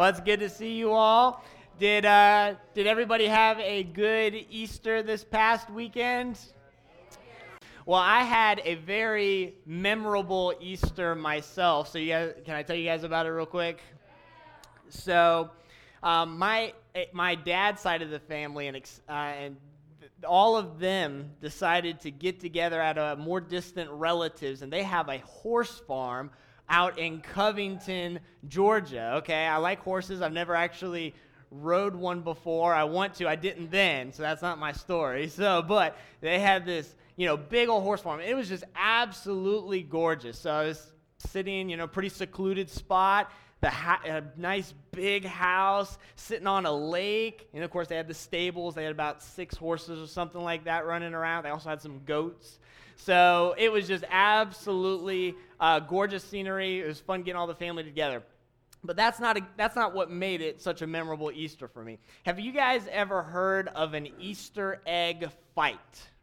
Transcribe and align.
Well, 0.00 0.08
it's 0.08 0.20
good 0.20 0.40
to 0.40 0.48
see 0.48 0.76
you 0.76 0.92
all. 0.92 1.44
Did, 1.78 2.06
uh, 2.06 2.54
did 2.72 2.86
everybody 2.86 3.26
have 3.26 3.60
a 3.60 3.82
good 3.82 4.34
Easter 4.48 5.02
this 5.02 5.24
past 5.24 5.68
weekend? 5.68 6.38
Well, 7.84 8.00
I 8.00 8.22
had 8.22 8.62
a 8.64 8.76
very 8.76 9.56
memorable 9.66 10.54
Easter 10.58 11.14
myself. 11.14 11.90
So, 11.90 11.98
you 11.98 12.08
guys, 12.08 12.32
can 12.46 12.54
I 12.54 12.62
tell 12.62 12.76
you 12.76 12.86
guys 12.86 13.04
about 13.04 13.26
it 13.26 13.28
real 13.28 13.44
quick? 13.44 13.82
So, 14.88 15.50
um, 16.02 16.38
my 16.38 16.72
eh, 16.94 17.04
my 17.12 17.34
dad's 17.34 17.82
side 17.82 18.00
of 18.00 18.08
the 18.08 18.20
family 18.20 18.68
and 18.68 18.76
uh, 19.06 19.12
and 19.12 19.56
all 20.26 20.56
of 20.56 20.78
them 20.78 21.32
decided 21.42 22.00
to 22.00 22.10
get 22.10 22.40
together 22.40 22.80
at 22.80 22.96
a 22.96 23.16
more 23.16 23.38
distant 23.42 23.90
relatives, 23.90 24.62
and 24.62 24.72
they 24.72 24.82
have 24.82 25.10
a 25.10 25.18
horse 25.18 25.78
farm 25.86 26.30
out 26.70 26.98
in 26.98 27.20
Covington, 27.20 28.20
Georgia. 28.48 29.14
Okay, 29.16 29.46
I 29.46 29.58
like 29.58 29.80
horses. 29.80 30.22
I've 30.22 30.32
never 30.32 30.54
actually 30.54 31.14
rode 31.50 31.94
one 31.94 32.22
before. 32.22 32.72
I 32.72 32.84
want 32.84 33.14
to. 33.16 33.28
I 33.28 33.36
didn't 33.36 33.70
then, 33.70 34.12
so 34.12 34.22
that's 34.22 34.40
not 34.40 34.58
my 34.58 34.72
story. 34.72 35.28
So, 35.40 35.62
but 35.62 35.96
they 36.20 36.38
had 36.38 36.64
this, 36.64 36.94
you 37.16 37.26
know, 37.26 37.36
big 37.36 37.68
old 37.68 37.82
horse 37.82 38.00
farm. 38.00 38.20
It 38.20 38.34
was 38.34 38.48
just 38.48 38.64
absolutely 38.74 39.82
gorgeous. 39.82 40.38
So 40.38 40.50
I 40.50 40.66
was 40.66 40.92
sitting, 41.18 41.68
you 41.68 41.76
know, 41.76 41.86
pretty 41.86 42.08
secluded 42.08 42.70
spot. 42.70 43.32
The 43.60 43.68
ha- 43.70 44.00
a 44.04 44.22
nice 44.36 44.72
big 44.90 45.24
house 45.24 45.98
sitting 46.16 46.46
on 46.46 46.64
a 46.64 46.72
lake, 46.72 47.48
and 47.52 47.62
of 47.62 47.70
course 47.70 47.88
they 47.88 47.96
had 47.96 48.08
the 48.08 48.14
stables. 48.14 48.74
They 48.74 48.84
had 48.84 48.92
about 48.92 49.22
six 49.22 49.54
horses 49.54 50.00
or 50.02 50.06
something 50.06 50.42
like 50.42 50.64
that 50.64 50.86
running 50.86 51.12
around. 51.12 51.44
They 51.44 51.50
also 51.50 51.68
had 51.68 51.82
some 51.82 52.00
goats. 52.06 52.58
So 52.96 53.54
it 53.58 53.70
was 53.70 53.86
just 53.86 54.04
absolutely 54.10 55.34
uh, 55.58 55.80
gorgeous 55.80 56.24
scenery. 56.24 56.80
It 56.80 56.86
was 56.86 57.00
fun 57.00 57.22
getting 57.22 57.36
all 57.36 57.46
the 57.46 57.54
family 57.54 57.84
together. 57.84 58.22
But 58.82 58.96
that's 58.96 59.20
not, 59.20 59.36
a, 59.36 59.46
that's 59.56 59.76
not 59.76 59.94
what 59.94 60.10
made 60.10 60.40
it 60.40 60.62
such 60.62 60.80
a 60.80 60.86
memorable 60.86 61.30
Easter 61.30 61.68
for 61.68 61.84
me. 61.84 61.98
Have 62.24 62.40
you 62.40 62.52
guys 62.52 62.82
ever 62.90 63.22
heard 63.22 63.68
of 63.68 63.92
an 63.92 64.08
Easter 64.18 64.80
egg 64.86 65.28
fight? 65.54 65.78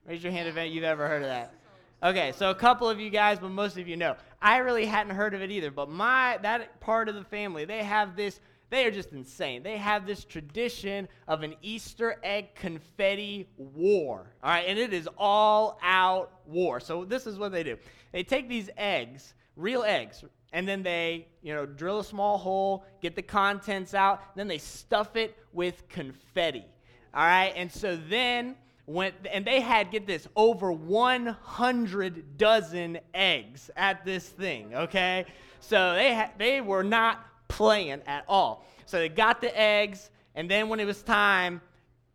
Raise 0.08 0.24
your 0.24 0.32
hand 0.32 0.48
if 0.48 0.74
you've 0.74 0.84
ever 0.84 1.08
heard 1.08 1.22
of 1.22 1.28
that. 1.28 1.54
Okay, 2.02 2.32
so 2.36 2.50
a 2.52 2.56
couple 2.56 2.90
of 2.90 3.00
you 3.00 3.10
guys, 3.10 3.40
but 3.40 3.50
most 3.50 3.78
of 3.78 3.88
you 3.88 3.98
know. 3.98 4.16
I 4.42 4.58
really 4.58 4.86
hadn't 4.86 5.16
heard 5.16 5.34
of 5.34 5.42
it 5.42 5.52
either, 5.52 5.72
but 5.72 5.90
my 5.90 6.38
that 6.42 6.80
part 6.80 7.10
of 7.10 7.16
the 7.16 7.24
family, 7.24 7.66
they 7.66 7.84
have 7.84 8.16
this 8.16 8.40
they 8.70 8.86
are 8.86 8.92
just 8.92 9.14
insane. 9.14 9.64
They 9.64 9.78
have 9.78 10.06
this 10.06 10.26
tradition 10.26 11.08
of 11.28 11.44
an 11.44 11.56
Easter 11.62 12.18
egg 12.22 12.54
confetti 12.56 13.48
war. 13.56 14.34
All 14.44 14.50
right, 14.50 14.66
and 14.68 14.78
it 14.78 14.94
is 14.94 15.08
all 15.18 15.80
out 15.82 16.42
war. 16.46 16.80
So 16.82 17.06
this 17.06 17.26
is 17.28 17.40
what 17.40 17.54
they 17.54 17.64
do. 17.64 17.78
They 18.12 18.24
take 18.24 18.50
these 18.50 18.70
eggs, 18.76 19.36
real 19.56 19.84
eggs, 19.84 20.26
and 20.52 20.68
then 20.68 20.84
they, 20.84 21.28
you 21.42 21.54
know, 21.54 21.66
drill 21.66 22.00
a 22.00 22.04
small 22.04 22.38
hole, 22.38 22.86
get 23.02 23.16
the 23.16 23.22
contents 23.22 23.94
out, 23.94 24.36
then 24.36 24.48
they 24.48 24.58
stuff 24.58 25.16
it 25.16 25.38
with 25.54 25.88
confetti. 25.88 26.66
All 27.14 27.26
right? 27.26 27.54
And 27.56 27.72
so 27.72 27.96
then 27.96 28.56
when 28.88 29.12
and 29.32 29.46
they 29.46 29.60
had 29.60 29.92
get 29.92 30.08
this 30.08 30.28
over 30.38 30.72
100 30.72 32.38
dozen 32.38 32.98
eggs 33.14 33.70
at 33.76 34.06
this 34.06 34.28
thing, 34.28 34.74
okay? 34.74 35.26
So 35.60 35.94
they 35.94 36.16
ha- 36.16 36.32
they 36.38 36.62
were 36.62 36.84
not 36.84 37.26
playing 37.50 38.02
at 38.08 38.24
all. 38.30 38.66
So 38.86 38.98
they 38.98 39.10
got 39.10 39.42
the 39.42 39.56
eggs, 39.60 40.10
and 40.36 40.50
then 40.50 40.70
when 40.70 40.80
it 40.80 40.86
was 40.86 41.04
time, 41.04 41.62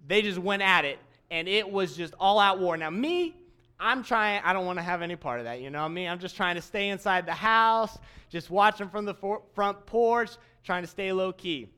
they 0.07 0.23
just 0.23 0.39
went 0.39 0.63
at 0.63 0.87
it, 0.87 0.99
and 1.31 1.47
it 1.47 1.71
was 1.71 1.95
just 1.95 2.15
all 2.19 2.39
out 2.39 2.59
war. 2.59 2.79
Now, 2.79 2.89
me, 2.89 3.37
I'm 3.79 4.03
trying, 4.03 4.41
I 4.43 4.55
don't 4.55 4.65
want 4.65 4.79
to 4.79 4.83
have 4.83 5.03
any 5.03 5.15
part 5.17 5.41
of 5.41 5.45
that, 5.45 5.61
you 5.61 5.69
know 5.69 5.81
what 5.81 5.91
I 5.91 5.95
mean? 5.95 6.09
I'm 6.09 6.19
just 6.19 6.37
trying 6.37 6.55
to 6.55 6.63
stay 6.63 6.89
inside 6.89 7.27
the 7.27 7.35
house, 7.35 7.99
just 8.31 8.49
watching 8.49 8.89
from 8.89 9.05
the 9.05 9.13
for- 9.15 9.43
front 9.55 9.85
porch, 9.85 10.31
trying 10.65 10.85
to 10.85 10.89
stay 10.89 11.13
low 11.13 11.35
key. 11.35 11.69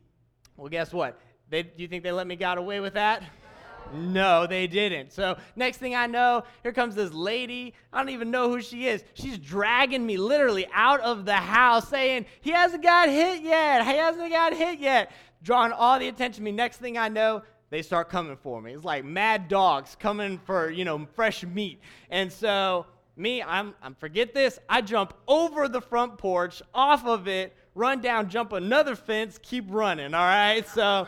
Well, 0.56 0.68
guess 0.68 0.92
what? 0.92 1.18
They, 1.50 1.64
do 1.64 1.82
you 1.82 1.88
think 1.88 2.04
they 2.04 2.12
let 2.12 2.28
me 2.28 2.36
get 2.36 2.58
away 2.58 2.78
with 2.78 2.94
that? 2.94 3.24
No, 3.92 4.46
they 4.46 4.66
didn't. 4.66 5.12
So, 5.12 5.36
next 5.56 5.78
thing 5.78 5.94
I 5.94 6.06
know, 6.06 6.44
here 6.62 6.72
comes 6.72 6.94
this 6.94 7.12
lady. 7.12 7.74
I 7.92 7.98
don't 7.98 8.10
even 8.10 8.30
know 8.30 8.48
who 8.48 8.60
she 8.60 8.86
is. 8.86 9.04
She's 9.14 9.38
dragging 9.38 10.04
me 10.04 10.16
literally 10.16 10.66
out 10.72 11.00
of 11.00 11.24
the 11.24 11.34
house 11.34 11.88
saying, 11.88 12.26
He 12.40 12.50
hasn't 12.50 12.82
got 12.82 13.08
hit 13.08 13.42
yet. 13.42 13.86
He 13.86 13.96
hasn't 13.96 14.30
got 14.30 14.54
hit 14.54 14.78
yet. 14.78 15.12
Drawing 15.42 15.72
all 15.72 15.98
the 15.98 16.08
attention 16.08 16.38
to 16.38 16.42
me. 16.42 16.52
Next 16.52 16.78
thing 16.78 16.96
I 16.96 17.08
know, 17.08 17.42
they 17.70 17.82
start 17.82 18.08
coming 18.08 18.36
for 18.36 18.60
me. 18.60 18.72
It's 18.72 18.84
like 18.84 19.04
mad 19.04 19.48
dogs 19.48 19.96
coming 19.98 20.38
for, 20.38 20.70
you 20.70 20.84
know, 20.84 21.06
fresh 21.14 21.44
meat. 21.44 21.80
And 22.10 22.32
so, 22.32 22.86
me, 23.16 23.42
I'm, 23.42 23.74
I'm 23.82 23.94
forget 23.94 24.34
this. 24.34 24.58
I 24.68 24.80
jump 24.80 25.14
over 25.28 25.68
the 25.68 25.80
front 25.80 26.18
porch, 26.18 26.62
off 26.72 27.06
of 27.06 27.28
it, 27.28 27.54
run 27.74 28.00
down, 28.00 28.30
jump 28.30 28.52
another 28.52 28.96
fence, 28.96 29.38
keep 29.42 29.64
running, 29.68 30.14
all 30.14 30.24
right? 30.24 30.66
So, 30.68 31.06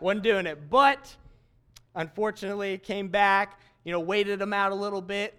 wasn't 0.00 0.22
doing 0.22 0.46
it. 0.46 0.70
But, 0.70 1.14
unfortunately, 1.96 2.78
came 2.78 3.08
back, 3.08 3.60
you 3.84 3.90
know, 3.90 4.00
waited 4.00 4.38
them 4.38 4.52
out 4.52 4.70
a 4.70 4.74
little 4.74 5.02
bit. 5.02 5.34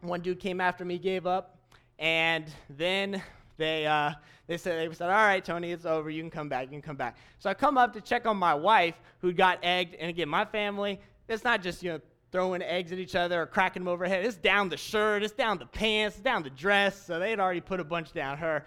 One 0.00 0.20
dude 0.20 0.40
came 0.40 0.60
after 0.60 0.84
me, 0.84 0.98
gave 0.98 1.26
up, 1.26 1.58
and 1.98 2.46
then 2.70 3.22
they, 3.58 3.86
uh, 3.86 4.12
they 4.46 4.56
said, 4.56 4.88
they 4.88 4.94
said, 4.94 5.10
all 5.10 5.26
right, 5.26 5.44
Tony, 5.44 5.72
it's 5.72 5.84
over. 5.84 6.08
You 6.08 6.22
can 6.22 6.30
come 6.30 6.48
back. 6.48 6.62
You 6.62 6.70
can 6.70 6.82
come 6.82 6.96
back. 6.96 7.16
So 7.38 7.50
I 7.50 7.54
come 7.54 7.76
up 7.76 7.92
to 7.92 8.00
check 8.00 8.24
on 8.24 8.36
my 8.36 8.54
wife 8.54 8.94
who 9.20 9.32
got 9.32 9.58
egged. 9.62 9.94
And 9.96 10.08
again, 10.08 10.28
my 10.28 10.44
family, 10.44 11.00
it's 11.28 11.44
not 11.44 11.62
just, 11.62 11.82
you 11.82 11.90
know, 11.92 12.00
throwing 12.30 12.62
eggs 12.62 12.92
at 12.92 12.98
each 12.98 13.14
other 13.14 13.42
or 13.42 13.46
cracking 13.46 13.82
them 13.82 13.88
overhead. 13.88 14.24
It's 14.24 14.36
down 14.36 14.68
the 14.68 14.76
shirt, 14.76 15.22
it's 15.22 15.34
down 15.34 15.58
the 15.58 15.66
pants, 15.66 16.16
it's 16.16 16.24
down 16.24 16.42
the 16.42 16.50
dress. 16.50 17.04
So 17.04 17.18
they 17.18 17.30
had 17.30 17.40
already 17.40 17.60
put 17.60 17.80
a 17.80 17.84
bunch 17.84 18.12
down 18.12 18.38
her. 18.38 18.64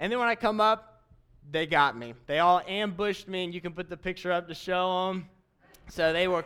And 0.00 0.10
then 0.10 0.18
when 0.18 0.28
I 0.28 0.34
come 0.34 0.60
up, 0.60 1.02
they 1.50 1.66
got 1.66 1.96
me. 1.96 2.14
They 2.26 2.38
all 2.38 2.62
ambushed 2.66 3.28
me, 3.28 3.44
and 3.44 3.54
you 3.54 3.60
can 3.60 3.72
put 3.72 3.88
the 3.88 3.96
picture 3.96 4.32
up 4.32 4.48
to 4.48 4.54
show 4.54 5.08
them. 5.08 5.28
So 5.90 6.12
they 6.12 6.28
were, 6.28 6.44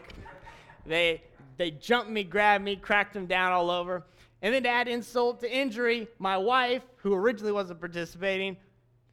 they, 0.86 1.22
they 1.56 1.70
jumped 1.70 2.10
me, 2.10 2.24
grabbed 2.24 2.64
me, 2.64 2.76
cracked 2.76 3.14
them 3.14 3.26
down 3.26 3.52
all 3.52 3.70
over. 3.70 4.04
And 4.42 4.52
then 4.52 4.64
to 4.64 4.68
add 4.68 4.88
insult 4.88 5.40
to 5.40 5.50
injury, 5.50 6.08
my 6.18 6.36
wife, 6.36 6.82
who 6.96 7.14
originally 7.14 7.52
wasn't 7.52 7.80
participating, 7.80 8.56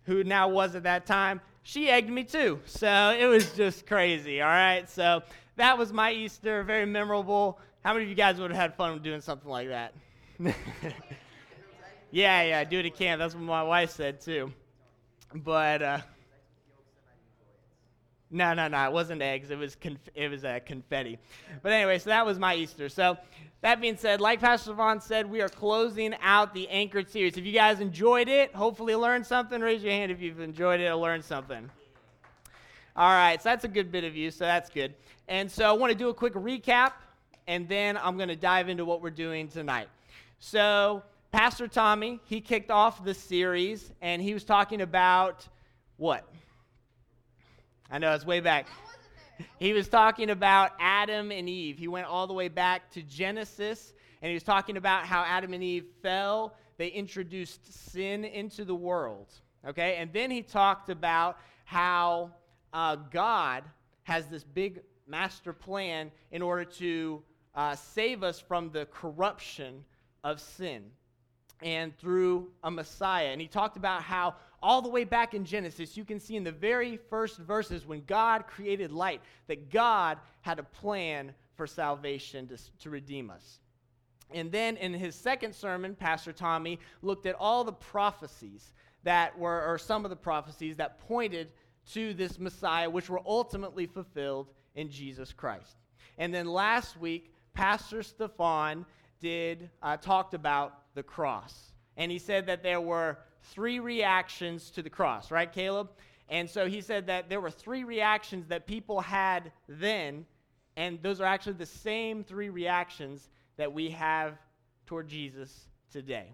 who 0.03 0.23
now 0.23 0.47
was 0.47 0.75
at 0.75 0.83
that 0.83 1.05
time, 1.05 1.41
she 1.63 1.89
egged 1.89 2.09
me 2.09 2.23
too. 2.23 2.59
So 2.65 3.15
it 3.17 3.25
was 3.27 3.51
just 3.53 3.85
crazy, 3.85 4.41
all 4.41 4.49
right? 4.49 4.89
So 4.89 5.21
that 5.57 5.77
was 5.77 5.93
my 5.93 6.11
Easter, 6.11 6.63
very 6.63 6.85
memorable. 6.85 7.59
How 7.83 7.93
many 7.93 8.03
of 8.03 8.09
you 8.09 8.15
guys 8.15 8.39
would 8.39 8.51
have 8.51 8.59
had 8.59 8.75
fun 8.75 9.01
doing 9.01 9.21
something 9.21 9.49
like 9.49 9.67
that? 9.69 9.93
yeah, 12.11 12.41
yeah, 12.41 12.63
do 12.63 12.79
it 12.79 12.97
camp. 12.97 13.19
That's 13.19 13.33
what 13.33 13.43
my 13.43 13.63
wife 13.63 13.91
said 13.91 14.21
too. 14.21 14.51
But, 15.33 15.81
uh, 15.81 15.99
no, 18.31 18.53
no, 18.53 18.67
no. 18.67 18.85
It 18.85 18.91
wasn't 18.91 19.21
eggs. 19.21 19.51
It 19.51 19.57
was 19.57 19.75
conf- 19.75 20.09
it 20.15 20.29
was 20.29 20.45
uh, 20.45 20.59
confetti. 20.65 21.19
But 21.61 21.73
anyway, 21.73 21.99
so 21.99 22.09
that 22.09 22.25
was 22.25 22.39
my 22.39 22.55
Easter. 22.55 22.87
So 22.87 23.17
that 23.61 23.81
being 23.81 23.97
said, 23.97 24.21
like 24.21 24.39
Pastor 24.39 24.73
Vaughn 24.73 25.01
said, 25.01 25.29
we 25.29 25.41
are 25.41 25.49
closing 25.49 26.15
out 26.21 26.53
the 26.53 26.67
Anchored 26.69 27.09
series. 27.09 27.37
If 27.37 27.45
you 27.45 27.51
guys 27.51 27.79
enjoyed 27.79 28.29
it, 28.29 28.55
hopefully 28.55 28.95
learned 28.95 29.25
something. 29.25 29.61
Raise 29.61 29.83
your 29.83 29.91
hand 29.91 30.11
if 30.11 30.21
you've 30.21 30.39
enjoyed 30.39 30.79
it 30.79 30.87
or 30.87 30.95
learned 30.95 31.23
something. 31.25 31.69
All 32.95 33.11
right, 33.11 33.41
so 33.41 33.49
that's 33.49 33.63
a 33.63 33.69
good 33.69 33.91
bit 33.91 34.03
of 34.03 34.15
you. 34.15 34.31
So 34.31 34.45
that's 34.45 34.69
good. 34.69 34.93
And 35.27 35.49
so 35.51 35.69
I 35.69 35.73
want 35.73 35.91
to 35.91 35.97
do 35.97 36.09
a 36.09 36.13
quick 36.13 36.33
recap, 36.33 36.93
and 37.47 37.67
then 37.67 37.97
I'm 37.97 38.17
going 38.17 38.29
to 38.29 38.35
dive 38.35 38.67
into 38.67 38.83
what 38.83 39.01
we're 39.01 39.09
doing 39.11 39.47
tonight. 39.47 39.87
So 40.39 41.03
Pastor 41.31 41.67
Tommy, 41.67 42.19
he 42.25 42.41
kicked 42.41 42.71
off 42.71 43.03
the 43.05 43.13
series, 43.13 43.91
and 44.01 44.21
he 44.21 44.33
was 44.33 44.43
talking 44.43 44.81
about 44.81 45.47
what? 45.97 46.27
I 47.93 47.97
know 47.97 48.13
it's 48.13 48.25
way 48.25 48.39
back. 48.39 48.67
He 49.59 49.73
was 49.73 49.89
talking 49.89 50.29
about 50.29 50.71
Adam 50.79 51.29
and 51.29 51.49
Eve. 51.49 51.77
He 51.77 51.89
went 51.89 52.07
all 52.07 52.25
the 52.25 52.33
way 52.33 52.47
back 52.47 52.89
to 52.91 53.01
Genesis, 53.03 53.91
and 54.21 54.29
he 54.29 54.33
was 54.33 54.43
talking 54.43 54.77
about 54.77 55.05
how 55.05 55.23
Adam 55.23 55.53
and 55.53 55.61
Eve 55.61 55.87
fell. 56.01 56.55
They 56.77 56.87
introduced 56.87 57.91
sin 57.91 58.23
into 58.23 58.63
the 58.63 58.73
world. 58.73 59.27
Okay? 59.67 59.97
And 59.97 60.13
then 60.13 60.31
he 60.31 60.41
talked 60.41 60.89
about 60.89 61.37
how 61.65 62.31
uh, 62.71 62.95
God 62.95 63.65
has 64.03 64.25
this 64.27 64.45
big 64.45 64.79
master 65.05 65.51
plan 65.51 66.11
in 66.31 66.41
order 66.41 66.63
to 66.63 67.21
uh, 67.55 67.75
save 67.75 68.23
us 68.23 68.39
from 68.39 68.69
the 68.71 68.85
corruption 68.85 69.83
of 70.23 70.39
sin 70.39 70.85
and 71.61 71.97
through 71.97 72.47
a 72.63 72.71
Messiah. 72.71 73.27
And 73.27 73.41
he 73.41 73.47
talked 73.47 73.75
about 73.75 74.01
how 74.01 74.35
all 74.61 74.81
the 74.81 74.89
way 74.89 75.03
back 75.03 75.33
in 75.33 75.43
Genesis, 75.43 75.97
you 75.97 76.05
can 76.05 76.19
see 76.19 76.35
in 76.35 76.43
the 76.43 76.51
very 76.51 76.97
first 76.97 77.37
verses 77.37 77.85
when 77.85 78.03
God 78.05 78.45
created 78.47 78.91
light 78.91 79.21
that 79.47 79.71
God 79.71 80.17
had 80.41 80.59
a 80.59 80.63
plan 80.63 81.33
for 81.55 81.65
salvation 81.65 82.47
to, 82.47 82.57
to 82.79 82.89
redeem 82.89 83.29
us. 83.29 83.59
And 84.33 84.51
then 84.51 84.77
in 84.77 84.93
his 84.93 85.15
second 85.15 85.53
sermon, 85.53 85.95
Pastor 85.95 86.31
Tommy 86.31 86.79
looked 87.01 87.25
at 87.25 87.35
all 87.35 87.63
the 87.63 87.73
prophecies 87.73 88.73
that 89.03 89.37
were, 89.37 89.65
or 89.65 89.77
some 89.77 90.05
of 90.05 90.09
the 90.09 90.15
prophecies 90.15 90.75
that 90.77 90.99
pointed 90.99 91.49
to 91.93 92.13
this 92.13 92.39
Messiah, 92.39 92.89
which 92.89 93.09
were 93.09 93.21
ultimately 93.25 93.87
fulfilled 93.87 94.47
in 94.75 94.89
Jesus 94.89 95.33
Christ. 95.33 95.75
And 96.17 96.33
then 96.33 96.45
last 96.47 96.99
week, 96.99 97.33
Pastor 97.53 98.03
Stefan 98.03 98.85
did 99.19 99.69
uh, 99.81 99.97
talked 99.97 100.33
about 100.33 100.93
the 100.93 101.03
cross, 101.03 101.73
and 101.97 102.11
he 102.11 102.19
said 102.19 102.45
that 102.47 102.63
there 102.63 102.81
were 102.81 103.17
three 103.43 103.79
reactions 103.79 104.71
to 104.71 104.81
the 104.81 104.89
cross, 104.89 105.31
right, 105.31 105.51
Caleb? 105.51 105.89
And 106.29 106.49
so 106.49 106.67
he 106.67 106.81
said 106.81 107.07
that 107.07 107.29
there 107.29 107.41
were 107.41 107.51
three 107.51 107.83
reactions 107.83 108.47
that 108.47 108.65
people 108.65 109.01
had 109.01 109.51
then, 109.67 110.25
and 110.77 111.01
those 111.03 111.19
are 111.19 111.25
actually 111.25 111.53
the 111.53 111.65
same 111.65 112.23
three 112.23 112.49
reactions 112.49 113.29
that 113.57 113.73
we 113.73 113.89
have 113.89 114.37
toward 114.85 115.07
Jesus 115.07 115.67
today. 115.91 116.31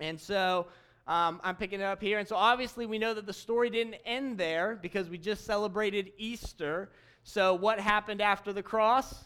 And 0.00 0.20
so 0.20 0.66
um, 1.06 1.40
I'm 1.42 1.56
picking 1.56 1.80
it 1.80 1.84
up 1.84 2.02
here. 2.02 2.18
And 2.18 2.28
so 2.28 2.36
obviously 2.36 2.84
we 2.84 2.98
know 2.98 3.14
that 3.14 3.26
the 3.26 3.32
story 3.32 3.70
didn't 3.70 3.96
end 4.04 4.36
there 4.36 4.78
because 4.80 5.08
we 5.08 5.16
just 5.16 5.46
celebrated 5.46 6.12
Easter. 6.18 6.90
So 7.24 7.54
what 7.54 7.80
happened 7.80 8.20
after 8.20 8.52
the 8.52 8.62
cross? 8.62 9.24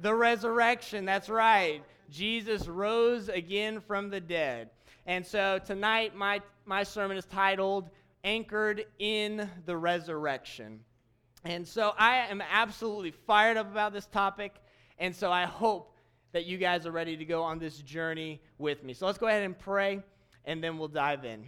The 0.00 0.14
resurrection. 0.14 1.04
That's 1.04 1.28
right. 1.28 1.82
Jesus 2.10 2.66
rose 2.66 3.28
again 3.28 3.80
from 3.80 4.10
the 4.10 4.20
dead. 4.20 4.70
And 5.10 5.26
so 5.26 5.58
tonight 5.58 6.14
my, 6.14 6.40
my 6.66 6.84
sermon 6.84 7.16
is 7.16 7.24
titled 7.24 7.90
Anchored 8.22 8.86
in 9.00 9.50
the 9.66 9.76
Resurrection. 9.76 10.84
And 11.44 11.66
so 11.66 11.94
I 11.98 12.18
am 12.28 12.40
absolutely 12.40 13.10
fired 13.10 13.56
up 13.56 13.68
about 13.68 13.92
this 13.92 14.06
topic. 14.06 14.54
And 15.00 15.12
so 15.12 15.32
I 15.32 15.46
hope 15.46 15.96
that 16.30 16.46
you 16.46 16.58
guys 16.58 16.86
are 16.86 16.92
ready 16.92 17.16
to 17.16 17.24
go 17.24 17.42
on 17.42 17.58
this 17.58 17.78
journey 17.78 18.40
with 18.58 18.84
me. 18.84 18.92
So 18.92 19.04
let's 19.04 19.18
go 19.18 19.26
ahead 19.26 19.42
and 19.42 19.58
pray 19.58 20.00
and 20.44 20.62
then 20.62 20.78
we'll 20.78 20.86
dive 20.86 21.24
in. 21.24 21.44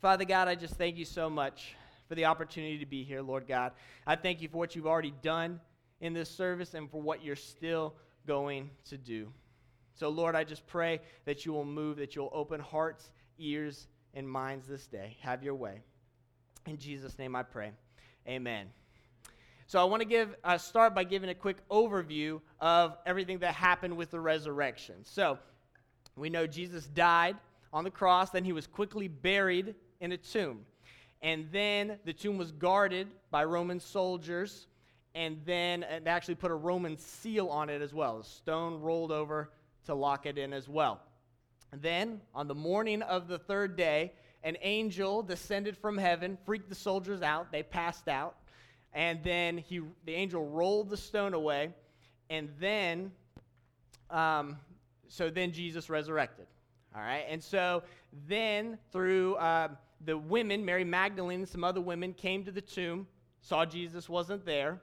Father 0.00 0.24
God, 0.24 0.48
I 0.48 0.56
just 0.56 0.74
thank 0.74 0.96
you 0.96 1.04
so 1.04 1.30
much 1.30 1.76
for 2.08 2.16
the 2.16 2.24
opportunity 2.24 2.78
to 2.78 2.86
be 2.86 3.04
here, 3.04 3.22
Lord 3.22 3.46
God. 3.46 3.74
I 4.08 4.16
thank 4.16 4.42
you 4.42 4.48
for 4.48 4.58
what 4.58 4.74
you've 4.74 4.88
already 4.88 5.14
done 5.22 5.60
in 6.00 6.14
this 6.14 6.28
service 6.28 6.74
and 6.74 6.90
for 6.90 7.00
what 7.00 7.22
you're 7.22 7.36
still 7.36 7.94
going 8.26 8.70
to 8.86 8.98
do. 8.98 9.32
So, 9.94 10.08
Lord, 10.08 10.34
I 10.34 10.44
just 10.44 10.66
pray 10.66 11.00
that 11.24 11.44
you 11.44 11.52
will 11.52 11.64
move, 11.64 11.98
that 11.98 12.16
you'll 12.16 12.30
open 12.32 12.60
hearts, 12.60 13.10
ears, 13.38 13.86
and 14.14 14.28
minds 14.28 14.66
this 14.66 14.86
day. 14.86 15.16
Have 15.20 15.42
your 15.42 15.54
way. 15.54 15.80
In 16.66 16.78
Jesus' 16.78 17.18
name 17.18 17.34
I 17.34 17.42
pray. 17.42 17.72
Amen. 18.28 18.68
So 19.66 19.80
I 19.80 19.84
want 19.84 20.02
to 20.02 20.08
give 20.08 20.34
uh, 20.44 20.58
start 20.58 20.94
by 20.94 21.04
giving 21.04 21.30
a 21.30 21.34
quick 21.34 21.56
overview 21.70 22.40
of 22.60 22.96
everything 23.06 23.38
that 23.38 23.54
happened 23.54 23.96
with 23.96 24.10
the 24.10 24.20
resurrection. 24.20 24.96
So 25.02 25.38
we 26.16 26.30
know 26.30 26.46
Jesus 26.46 26.86
died 26.86 27.36
on 27.72 27.84
the 27.84 27.90
cross. 27.90 28.30
Then 28.30 28.44
he 28.44 28.52
was 28.52 28.66
quickly 28.66 29.08
buried 29.08 29.74
in 30.00 30.12
a 30.12 30.16
tomb. 30.16 30.66
And 31.22 31.48
then 31.52 31.98
the 32.04 32.12
tomb 32.12 32.36
was 32.36 32.52
guarded 32.52 33.08
by 33.30 33.44
Roman 33.44 33.80
soldiers. 33.80 34.66
And 35.14 35.40
then 35.44 35.86
they 36.04 36.10
actually 36.10 36.34
put 36.34 36.50
a 36.50 36.54
Roman 36.54 36.98
seal 36.98 37.48
on 37.48 37.70
it 37.70 37.82
as 37.82 37.94
well, 37.94 38.20
a 38.20 38.24
stone 38.24 38.80
rolled 38.80 39.12
over 39.12 39.50
to 39.86 39.94
lock 39.94 40.26
it 40.26 40.38
in 40.38 40.52
as 40.52 40.68
well. 40.68 41.00
Then, 41.72 42.20
on 42.34 42.48
the 42.48 42.54
morning 42.54 43.02
of 43.02 43.28
the 43.28 43.38
third 43.38 43.76
day, 43.76 44.12
an 44.44 44.56
angel 44.62 45.22
descended 45.22 45.76
from 45.76 45.96
heaven, 45.96 46.36
freaked 46.44 46.68
the 46.68 46.74
soldiers 46.74 47.22
out. 47.22 47.50
They 47.52 47.62
passed 47.62 48.08
out. 48.08 48.36
And 48.92 49.22
then 49.22 49.58
he, 49.58 49.80
the 50.04 50.14
angel 50.14 50.46
rolled 50.46 50.90
the 50.90 50.96
stone 50.96 51.32
away. 51.32 51.72
And 52.28 52.50
then, 52.60 53.12
um, 54.10 54.58
so 55.08 55.30
then 55.30 55.52
Jesus 55.52 55.88
resurrected. 55.88 56.46
All 56.94 57.00
right, 57.00 57.24
and 57.26 57.42
so 57.42 57.82
then 58.28 58.76
through 58.90 59.36
uh, 59.36 59.68
the 60.04 60.18
women, 60.18 60.62
Mary 60.62 60.84
Magdalene 60.84 61.40
and 61.40 61.48
some 61.48 61.64
other 61.64 61.80
women 61.80 62.12
came 62.12 62.44
to 62.44 62.50
the 62.50 62.60
tomb, 62.60 63.06
saw 63.40 63.64
Jesus 63.64 64.10
wasn't 64.10 64.44
there, 64.44 64.78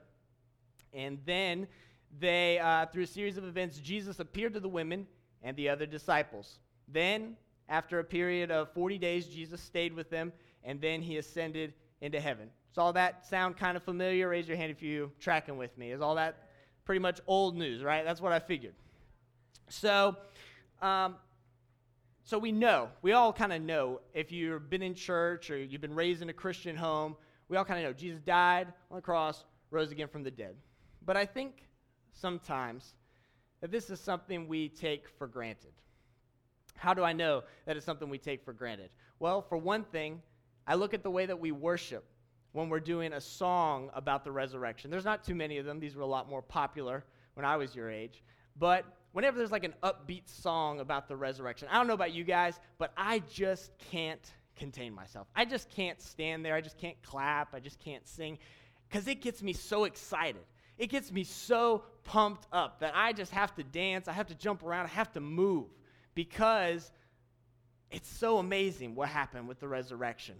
and 0.92 1.18
then 1.24 1.68
they, 2.18 2.58
uh, 2.58 2.86
through 2.86 3.04
a 3.04 3.06
series 3.06 3.36
of 3.36 3.44
events, 3.44 3.78
Jesus 3.78 4.18
appeared 4.18 4.54
to 4.54 4.60
the 4.60 4.68
women 4.68 5.06
and 5.42 5.56
the 5.56 5.68
other 5.68 5.86
disciples. 5.86 6.58
Then, 6.88 7.36
after 7.68 8.00
a 8.00 8.04
period 8.04 8.50
of 8.50 8.72
40 8.72 8.98
days, 8.98 9.26
Jesus 9.26 9.60
stayed 9.60 9.92
with 9.92 10.10
them, 10.10 10.32
and 10.64 10.80
then 10.80 11.02
he 11.02 11.18
ascended 11.18 11.74
into 12.00 12.20
heaven. 12.20 12.50
Does 12.70 12.78
all 12.78 12.92
that 12.94 13.26
sound 13.26 13.56
kind 13.56 13.76
of 13.76 13.82
familiar? 13.82 14.28
Raise 14.28 14.48
your 14.48 14.56
hand 14.56 14.70
if 14.70 14.82
you're 14.82 15.10
tracking 15.20 15.56
with 15.56 15.76
me. 15.78 15.92
Is 15.92 16.00
all 16.00 16.16
that 16.16 16.48
pretty 16.84 17.00
much 17.00 17.20
old 17.26 17.56
news, 17.56 17.82
right? 17.82 18.04
That's 18.04 18.20
what 18.20 18.32
I 18.32 18.38
figured. 18.38 18.74
So, 19.68 20.16
um, 20.82 21.16
so 22.24 22.38
we 22.38 22.52
know, 22.52 22.88
we 23.02 23.12
all 23.12 23.32
kind 23.32 23.52
of 23.52 23.62
know, 23.62 24.00
if 24.14 24.30
you've 24.30 24.68
been 24.70 24.82
in 24.82 24.94
church 24.94 25.50
or 25.50 25.58
you've 25.58 25.80
been 25.80 25.94
raised 25.94 26.22
in 26.22 26.28
a 26.28 26.32
Christian 26.32 26.76
home, 26.76 27.16
we 27.48 27.56
all 27.56 27.64
kind 27.64 27.84
of 27.84 27.90
know 27.90 27.92
Jesus 27.92 28.20
died 28.20 28.68
on 28.90 28.96
the 28.96 29.02
cross, 29.02 29.44
rose 29.70 29.90
again 29.90 30.08
from 30.08 30.22
the 30.22 30.30
dead. 30.30 30.54
But 31.04 31.16
I 31.16 31.26
think 31.26 31.64
sometimes 32.12 32.94
that 33.60 33.70
this 33.70 33.90
is 33.90 34.00
something 34.00 34.48
we 34.48 34.68
take 34.68 35.08
for 35.18 35.26
granted. 35.26 35.72
How 36.76 36.94
do 36.94 37.02
I 37.04 37.12
know 37.12 37.42
that 37.66 37.76
it's 37.76 37.84
something 37.84 38.08
we 38.08 38.18
take 38.18 38.44
for 38.44 38.52
granted? 38.52 38.90
Well, 39.18 39.42
for 39.42 39.58
one 39.58 39.84
thing, 39.84 40.22
I 40.66 40.74
look 40.74 40.94
at 40.94 41.02
the 41.02 41.10
way 41.10 41.26
that 41.26 41.38
we 41.38 41.52
worship 41.52 42.04
when 42.52 42.68
we're 42.68 42.80
doing 42.80 43.12
a 43.12 43.20
song 43.20 43.90
about 43.94 44.24
the 44.24 44.32
resurrection. 44.32 44.90
There's 44.90 45.04
not 45.04 45.22
too 45.22 45.34
many 45.34 45.58
of 45.58 45.66
them, 45.66 45.78
these 45.78 45.94
were 45.94 46.02
a 46.02 46.06
lot 46.06 46.28
more 46.28 46.42
popular 46.42 47.04
when 47.34 47.44
I 47.44 47.56
was 47.56 47.74
your 47.74 47.90
age. 47.90 48.22
But 48.58 48.84
whenever 49.12 49.38
there's 49.38 49.52
like 49.52 49.64
an 49.64 49.74
upbeat 49.82 50.28
song 50.28 50.80
about 50.80 51.06
the 51.06 51.16
resurrection, 51.16 51.68
I 51.70 51.76
don't 51.76 51.86
know 51.86 51.94
about 51.94 52.12
you 52.12 52.24
guys, 52.24 52.58
but 52.78 52.92
I 52.96 53.20
just 53.20 53.72
can't 53.90 54.32
contain 54.56 54.92
myself. 54.92 55.26
I 55.34 55.44
just 55.44 55.70
can't 55.70 56.00
stand 56.00 56.44
there. 56.44 56.54
I 56.54 56.60
just 56.60 56.78
can't 56.78 57.00
clap. 57.02 57.54
I 57.54 57.60
just 57.60 57.78
can't 57.78 58.06
sing 58.06 58.38
because 58.88 59.06
it 59.06 59.20
gets 59.22 59.42
me 59.42 59.52
so 59.52 59.84
excited. 59.84 60.42
It 60.80 60.88
gets 60.88 61.12
me 61.12 61.24
so 61.24 61.84
pumped 62.04 62.46
up 62.54 62.80
that 62.80 62.94
I 62.96 63.12
just 63.12 63.32
have 63.32 63.54
to 63.56 63.62
dance. 63.62 64.08
I 64.08 64.12
have 64.12 64.28
to 64.28 64.34
jump 64.34 64.62
around. 64.62 64.86
I 64.86 64.88
have 64.88 65.12
to 65.12 65.20
move 65.20 65.66
because 66.14 66.90
it's 67.90 68.08
so 68.08 68.38
amazing 68.38 68.94
what 68.94 69.10
happened 69.10 69.46
with 69.46 69.60
the 69.60 69.68
resurrection. 69.68 70.36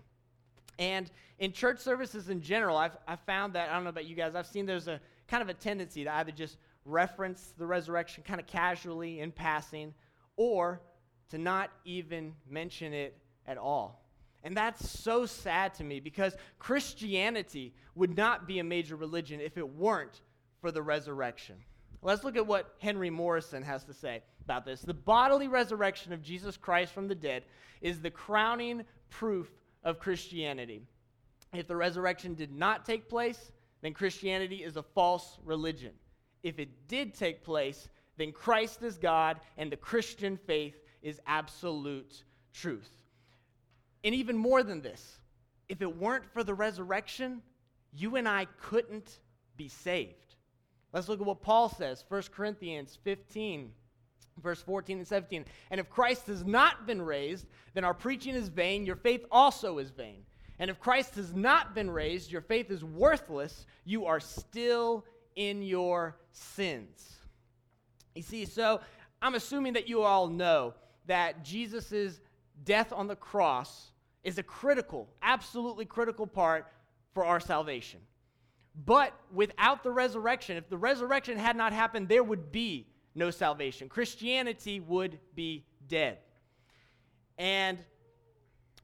And 0.78 1.10
in 1.40 1.52
church 1.52 1.78
services 1.80 2.30
in 2.30 2.40
general, 2.40 2.78
I've, 2.78 2.96
I've 3.06 3.20
found 3.20 3.52
that, 3.52 3.68
I 3.68 3.74
don't 3.74 3.84
know 3.84 3.90
about 3.90 4.06
you 4.06 4.16
guys, 4.16 4.34
I've 4.34 4.46
seen 4.46 4.64
there's 4.64 4.88
a 4.88 4.98
kind 5.28 5.42
of 5.42 5.50
a 5.50 5.54
tendency 5.54 6.04
to 6.04 6.14
either 6.14 6.32
just 6.32 6.56
reference 6.86 7.52
the 7.58 7.66
resurrection 7.66 8.24
kind 8.26 8.40
of 8.40 8.46
casually 8.46 9.20
in 9.20 9.32
passing 9.32 9.92
or 10.36 10.80
to 11.28 11.36
not 11.36 11.70
even 11.84 12.32
mention 12.48 12.94
it 12.94 13.14
at 13.46 13.58
all. 13.58 14.06
And 14.42 14.56
that's 14.56 14.88
so 14.88 15.26
sad 15.26 15.74
to 15.74 15.84
me 15.84 16.00
because 16.00 16.34
Christianity 16.58 17.74
would 17.94 18.16
not 18.16 18.48
be 18.48 18.58
a 18.58 18.64
major 18.64 18.96
religion 18.96 19.38
if 19.38 19.58
it 19.58 19.68
weren't 19.68 20.22
for 20.60 20.70
the 20.70 20.82
resurrection. 20.82 21.56
Let's 22.02 22.24
look 22.24 22.36
at 22.36 22.46
what 22.46 22.74
Henry 22.78 23.10
Morrison 23.10 23.62
has 23.62 23.84
to 23.84 23.92
say 23.92 24.22
about 24.44 24.64
this. 24.64 24.80
The 24.80 24.94
bodily 24.94 25.48
resurrection 25.48 26.12
of 26.12 26.22
Jesus 26.22 26.56
Christ 26.56 26.92
from 26.92 27.08
the 27.08 27.14
dead 27.14 27.44
is 27.80 28.00
the 28.00 28.10
crowning 28.10 28.84
proof 29.10 29.48
of 29.84 29.98
Christianity. 29.98 30.82
If 31.52 31.66
the 31.66 31.76
resurrection 31.76 32.34
did 32.34 32.52
not 32.52 32.86
take 32.86 33.08
place, 33.08 33.52
then 33.82 33.92
Christianity 33.92 34.64
is 34.64 34.76
a 34.76 34.82
false 34.82 35.38
religion 35.44 35.92
if 36.42 36.58
it 36.58 36.88
did 36.88 37.14
take 37.14 37.44
place, 37.44 37.88
then 38.16 38.32
Christ 38.32 38.82
is 38.82 38.96
God 38.96 39.40
and 39.56 39.70
the 39.70 39.76
Christian 39.76 40.36
faith 40.36 40.74
is 41.02 41.20
absolute 41.26 42.24
truth. 42.52 42.90
And 44.04 44.14
even 44.14 44.36
more 44.36 44.62
than 44.62 44.80
this, 44.80 45.18
if 45.68 45.82
it 45.82 45.96
weren't 45.96 46.30
for 46.32 46.42
the 46.42 46.54
resurrection, 46.54 47.42
you 47.92 48.16
and 48.16 48.28
I 48.28 48.46
couldn't 48.60 49.20
be 49.56 49.68
saved. 49.68 50.29
Let's 50.92 51.08
look 51.08 51.20
at 51.20 51.26
what 51.26 51.42
Paul 51.42 51.68
says, 51.68 52.04
1 52.08 52.22
Corinthians 52.34 52.98
15, 53.04 53.70
verse 54.42 54.62
14 54.62 54.98
and 54.98 55.06
17. 55.06 55.44
And 55.70 55.80
if 55.80 55.88
Christ 55.88 56.26
has 56.26 56.44
not 56.44 56.86
been 56.86 57.00
raised, 57.00 57.46
then 57.74 57.84
our 57.84 57.94
preaching 57.94 58.34
is 58.34 58.48
vain, 58.48 58.84
your 58.84 58.96
faith 58.96 59.24
also 59.30 59.78
is 59.78 59.90
vain. 59.90 60.24
And 60.58 60.70
if 60.70 60.78
Christ 60.78 61.14
has 61.14 61.34
not 61.34 61.74
been 61.74 61.90
raised, 61.90 62.30
your 62.30 62.42
faith 62.42 62.70
is 62.70 62.84
worthless, 62.84 63.66
you 63.84 64.06
are 64.06 64.20
still 64.20 65.04
in 65.36 65.62
your 65.62 66.16
sins. 66.32 67.16
You 68.14 68.22
see, 68.22 68.44
so 68.44 68.80
I'm 69.22 69.34
assuming 69.34 69.74
that 69.74 69.88
you 69.88 70.02
all 70.02 70.26
know 70.26 70.74
that 71.06 71.44
Jesus' 71.44 72.20
death 72.64 72.92
on 72.92 73.06
the 73.06 73.16
cross 73.16 73.92
is 74.22 74.38
a 74.38 74.42
critical, 74.42 75.08
absolutely 75.22 75.86
critical 75.86 76.26
part 76.26 76.66
for 77.14 77.24
our 77.24 77.40
salvation. 77.40 78.00
But 78.86 79.12
without 79.32 79.82
the 79.82 79.90
resurrection, 79.90 80.56
if 80.56 80.68
the 80.68 80.76
resurrection 80.76 81.36
had 81.36 81.56
not 81.56 81.72
happened, 81.72 82.08
there 82.08 82.22
would 82.22 82.52
be 82.52 82.86
no 83.14 83.30
salvation. 83.30 83.88
Christianity 83.88 84.80
would 84.80 85.18
be 85.34 85.64
dead. 85.88 86.18
And, 87.36 87.78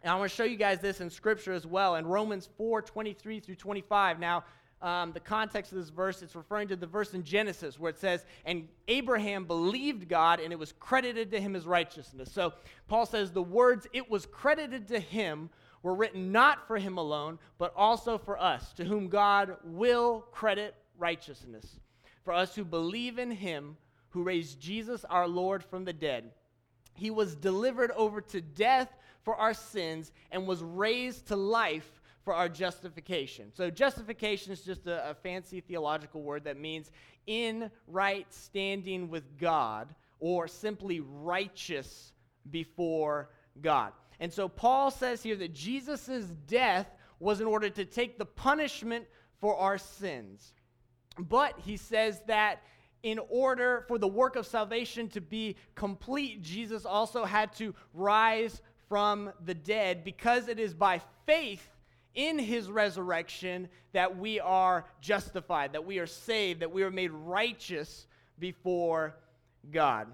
and 0.02 0.11
I 0.11 0.14
want 0.16 0.31
to 0.31 0.37
show 0.37 0.45
you 0.45 0.57
guys 0.57 0.81
this 0.81 1.00
in 1.00 1.11
Scripture 1.11 1.52
as 1.52 1.66
well. 1.66 1.97
In 1.97 2.07
Romans 2.07 2.49
4 2.57 2.83
23 2.83 3.40
through 3.40 3.55
25. 3.55 4.19
Now, 4.19 4.45
um, 4.83 5.12
the 5.12 5.21
context 5.21 5.73
of 5.73 5.78
this 5.78 5.88
verse, 5.88 6.21
it's 6.23 6.37
referring 6.37 6.69
to 6.69 6.76
the 6.76 6.87
verse 6.87 7.14
in 7.14 7.25
Genesis 7.25 7.78
where 7.78 7.90
it 7.90 7.99
says, 7.99 8.26
And 8.45 8.69
Abraham 8.88 9.45
believed 9.45 10.09
God, 10.09 10.38
and 10.38 10.52
it 10.52 10.59
was 10.59 10.73
credited 10.73 11.31
to 11.31 11.40
him 11.40 11.57
as 11.57 11.66
righteousness. 11.66 12.31
So 12.31 12.52
Paul 12.87 13.07
says, 13.07 13.33
The 13.33 13.43
words, 13.43 13.87
it 13.93 14.11
was 14.11 14.26
credited 14.26 14.87
to 14.88 15.00
him, 15.00 15.49
were 15.87 15.95
written 15.95 16.33
not 16.33 16.66
for 16.66 16.78
him 16.78 16.99
alone, 16.99 17.38
but 17.59 17.73
also 17.76 18.19
for 18.19 18.37
us, 18.43 18.73
to 18.73 18.85
whom 18.85 19.07
God 19.07 19.57
will 19.62 20.23
credit 20.33 20.75
righteousness. 20.99 21.78
For 22.25 22.33
us 22.33 22.57
who 22.57 22.64
believe 22.64 23.21
in 23.21 23.31
him, 23.31 23.76
who 24.09 24.25
raised 24.25 24.59
Jesus 24.59 25.05
our 25.05 25.28
Lord 25.28 25.62
from 25.62 25.85
the 25.85 25.93
dead. 25.93 26.33
He 26.95 27.12
was 27.12 27.37
delivered 27.37 27.93
over 27.93 28.21
to 28.21 28.40
death 28.40 28.88
for 29.23 29.37
our 29.37 29.55
sins 29.55 30.11
and 30.33 30.45
was 30.45 30.61
raised 30.61 31.28
to 31.28 31.37
life 31.37 32.02
for 32.25 32.35
our 32.35 32.49
justification. 32.49 33.52
So, 33.55 33.71
justification 33.71 34.52
is 34.52 34.62
just 34.62 34.88
a, 34.88 35.11
a 35.11 35.14
fancy 35.14 35.61
theological 35.61 36.21
word 36.21 36.43
that 36.45 36.59
means 36.59 36.90
in 37.28 37.71
right 37.87 38.26
standing 38.35 39.09
with 39.09 39.38
God 39.38 39.95
or 40.19 40.49
simply 40.49 40.99
righteous 40.99 42.12
before 42.50 43.28
God. 43.62 43.93
And 44.21 44.33
so, 44.33 44.49
Paul 44.49 44.91
says 44.91 45.23
here 45.23 45.37
that 45.37 45.53
Jesus' 45.55 46.27
death 46.47 46.87
was 47.19 47.41
in 47.41 47.47
order 47.47 47.71
to 47.71 47.85
take 47.85 48.19
the 48.19 48.25
punishment 48.25 49.07
for 49.41 49.57
our 49.57 49.79
sins. 49.79 50.53
But 51.19 51.55
he 51.59 51.77
says 51.77 52.21
that 52.27 52.63
in 53.03 53.21
order 53.29 53.85
for 53.89 53.99
the 53.99 54.09
work 54.09 54.37
of 54.37 54.47
salvation 54.47 55.09
to 55.11 55.21
be 55.21 55.57
complete, 55.75 56.43
Jesus 56.43 56.85
also 56.85 57.25
had 57.25 57.53
to 57.55 57.75
rise 57.95 58.61
from 58.89 59.33
the 59.45 59.55
dead 59.55 60.05
because 60.05 60.49
it 60.49 60.59
is 60.59 60.75
by 60.75 61.01
faith 61.25 61.69
in 62.15 62.39
his 62.39 62.71
resurrection 62.71 63.69
that 63.93 64.19
we 64.19 64.41
are 64.41 64.87
justified, 65.01 65.73
that 65.73 65.85
we 65.85 65.99
are 65.99 66.07
saved, 66.07 66.61
that 66.61 66.73
we 66.73 66.83
are 66.83 66.91
made 66.91 67.11
righteous 67.11 68.07
before 68.39 69.17
God. 69.71 70.09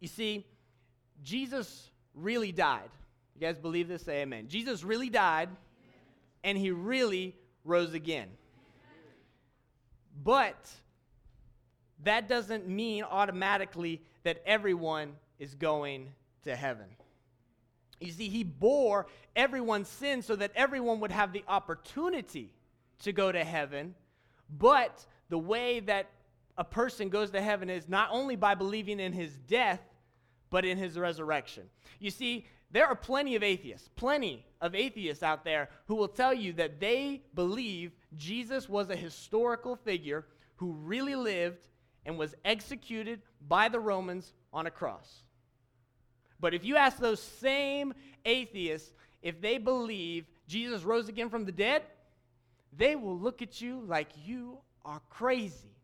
You 0.00 0.08
see, 0.08 0.46
Jesus 1.22 1.91
really 2.14 2.52
died. 2.52 2.90
You 3.34 3.40
guys 3.40 3.58
believe 3.58 3.88
this? 3.88 4.02
Say 4.02 4.22
amen. 4.22 4.48
Jesus 4.48 4.84
really 4.84 5.08
died 5.08 5.48
and 6.44 6.56
he 6.58 6.70
really 6.70 7.36
rose 7.64 7.94
again. 7.94 8.28
But 10.22 10.70
that 12.04 12.28
doesn't 12.28 12.68
mean 12.68 13.04
automatically 13.04 14.02
that 14.24 14.42
everyone 14.44 15.14
is 15.38 15.54
going 15.54 16.08
to 16.44 16.54
heaven. 16.54 16.86
You 18.00 18.12
see, 18.12 18.28
he 18.28 18.42
bore 18.42 19.06
everyone's 19.36 19.88
sin 19.88 20.22
so 20.22 20.36
that 20.36 20.50
everyone 20.54 21.00
would 21.00 21.12
have 21.12 21.32
the 21.32 21.44
opportunity 21.48 22.52
to 23.02 23.12
go 23.12 23.30
to 23.30 23.44
heaven. 23.44 23.94
But 24.58 25.06
the 25.28 25.38
way 25.38 25.80
that 25.80 26.10
a 26.58 26.64
person 26.64 27.08
goes 27.08 27.30
to 27.30 27.40
heaven 27.40 27.70
is 27.70 27.88
not 27.88 28.08
only 28.10 28.36
by 28.36 28.54
believing 28.54 29.00
in 29.00 29.12
his 29.12 29.36
death, 29.48 29.80
but 30.52 30.66
in 30.66 30.76
his 30.76 30.98
resurrection. 30.98 31.64
You 31.98 32.10
see, 32.10 32.46
there 32.70 32.86
are 32.86 32.94
plenty 32.94 33.34
of 33.36 33.42
atheists, 33.42 33.88
plenty 33.96 34.44
of 34.60 34.74
atheists 34.74 35.22
out 35.22 35.44
there 35.44 35.70
who 35.86 35.94
will 35.94 36.08
tell 36.08 36.32
you 36.32 36.52
that 36.52 36.78
they 36.78 37.22
believe 37.34 37.92
Jesus 38.16 38.68
was 38.68 38.90
a 38.90 38.96
historical 38.96 39.74
figure 39.74 40.26
who 40.56 40.74
really 40.74 41.14
lived 41.14 41.68
and 42.04 42.18
was 42.18 42.34
executed 42.44 43.22
by 43.48 43.68
the 43.70 43.80
Romans 43.80 44.34
on 44.52 44.66
a 44.66 44.70
cross. 44.70 45.22
But 46.38 46.52
if 46.52 46.64
you 46.64 46.76
ask 46.76 46.98
those 46.98 47.20
same 47.20 47.94
atheists 48.26 48.92
if 49.22 49.40
they 49.40 49.56
believe 49.56 50.26
Jesus 50.46 50.82
rose 50.82 51.08
again 51.08 51.30
from 51.30 51.46
the 51.46 51.52
dead, 51.52 51.82
they 52.76 52.94
will 52.94 53.18
look 53.18 53.40
at 53.40 53.60
you 53.60 53.82
like 53.86 54.08
you 54.24 54.58
are 54.84 55.00
crazy. 55.08 55.76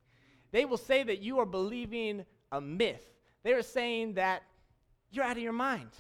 They 0.50 0.66
will 0.66 0.76
say 0.76 1.04
that 1.04 1.22
you 1.22 1.38
are 1.38 1.46
believing 1.46 2.26
a 2.52 2.60
myth. 2.60 3.04
They 3.44 3.52
are 3.52 3.62
saying 3.62 4.14
that 4.14 4.42
you're 5.10 5.24
out 5.24 5.36
of 5.36 5.42
your 5.42 5.52
mind. 5.52 5.90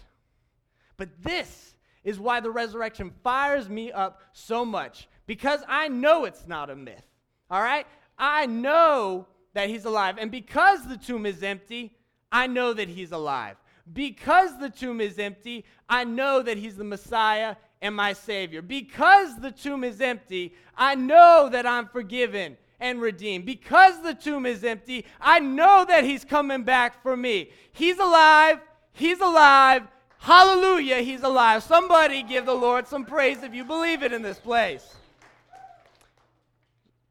But 0.96 1.08
this 1.22 1.74
is 2.04 2.18
why 2.18 2.40
the 2.40 2.50
resurrection 2.50 3.12
fires 3.22 3.68
me 3.68 3.92
up 3.92 4.22
so 4.32 4.64
much 4.64 5.08
because 5.26 5.60
I 5.68 5.88
know 5.88 6.24
it's 6.24 6.46
not 6.46 6.70
a 6.70 6.76
myth. 6.76 7.06
All 7.50 7.62
right? 7.62 7.86
I 8.18 8.46
know 8.46 9.26
that 9.54 9.68
he's 9.68 9.84
alive. 9.84 10.16
And 10.18 10.30
because 10.30 10.86
the 10.86 10.96
tomb 10.96 11.26
is 11.26 11.42
empty, 11.42 11.96
I 12.30 12.46
know 12.46 12.72
that 12.72 12.88
he's 12.88 13.12
alive 13.12 13.56
because 13.92 14.58
the 14.58 14.70
tomb 14.70 15.00
is 15.00 15.18
empty, 15.18 15.64
I 15.88 16.04
know 16.04 16.42
that 16.42 16.56
he's 16.56 16.76
the 16.76 16.84
Messiah 16.84 17.56
and 17.80 17.94
my 17.94 18.12
Savior. 18.12 18.62
Because 18.62 19.38
the 19.40 19.50
tomb 19.50 19.84
is 19.84 20.00
empty, 20.00 20.54
I 20.76 20.94
know 20.94 21.48
that 21.50 21.66
I'm 21.66 21.88
forgiven 21.88 22.56
and 22.80 23.00
redeemed. 23.00 23.46
Because 23.46 24.02
the 24.02 24.14
tomb 24.14 24.46
is 24.46 24.64
empty, 24.64 25.04
I 25.20 25.40
know 25.40 25.84
that 25.88 26.04
he's 26.04 26.24
coming 26.24 26.64
back 26.64 27.02
for 27.02 27.16
me. 27.16 27.50
He's 27.72 27.98
alive. 27.98 28.60
He's 28.98 29.20
alive. 29.20 29.82
Hallelujah, 30.18 31.00
he's 31.02 31.22
alive. 31.22 31.62
Somebody 31.62 32.22
give 32.22 32.44
the 32.44 32.54
Lord 32.54 32.88
some 32.88 33.04
praise 33.04 33.42
if 33.42 33.54
you 33.54 33.64
believe 33.64 34.02
it 34.02 34.12
in 34.12 34.22
this 34.22 34.38
place. 34.38 34.96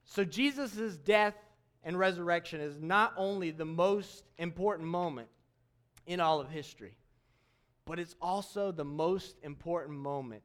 So, 0.06 0.26
Jesus' 0.26 0.98
death 0.98 1.36
and 1.84 1.98
resurrection 1.98 2.60
is 2.60 2.82
not 2.82 3.14
only 3.16 3.52
the 3.52 3.66
most 3.66 4.24
important 4.38 4.90
moment 4.90 5.30
in 6.06 6.20
all 6.20 6.40
of 6.40 6.50
history. 6.50 6.96
But 7.86 8.00
it's 8.00 8.16
also 8.22 8.74
the 8.74 8.84
most 8.84 9.38
important 9.44 9.98
moment 9.98 10.44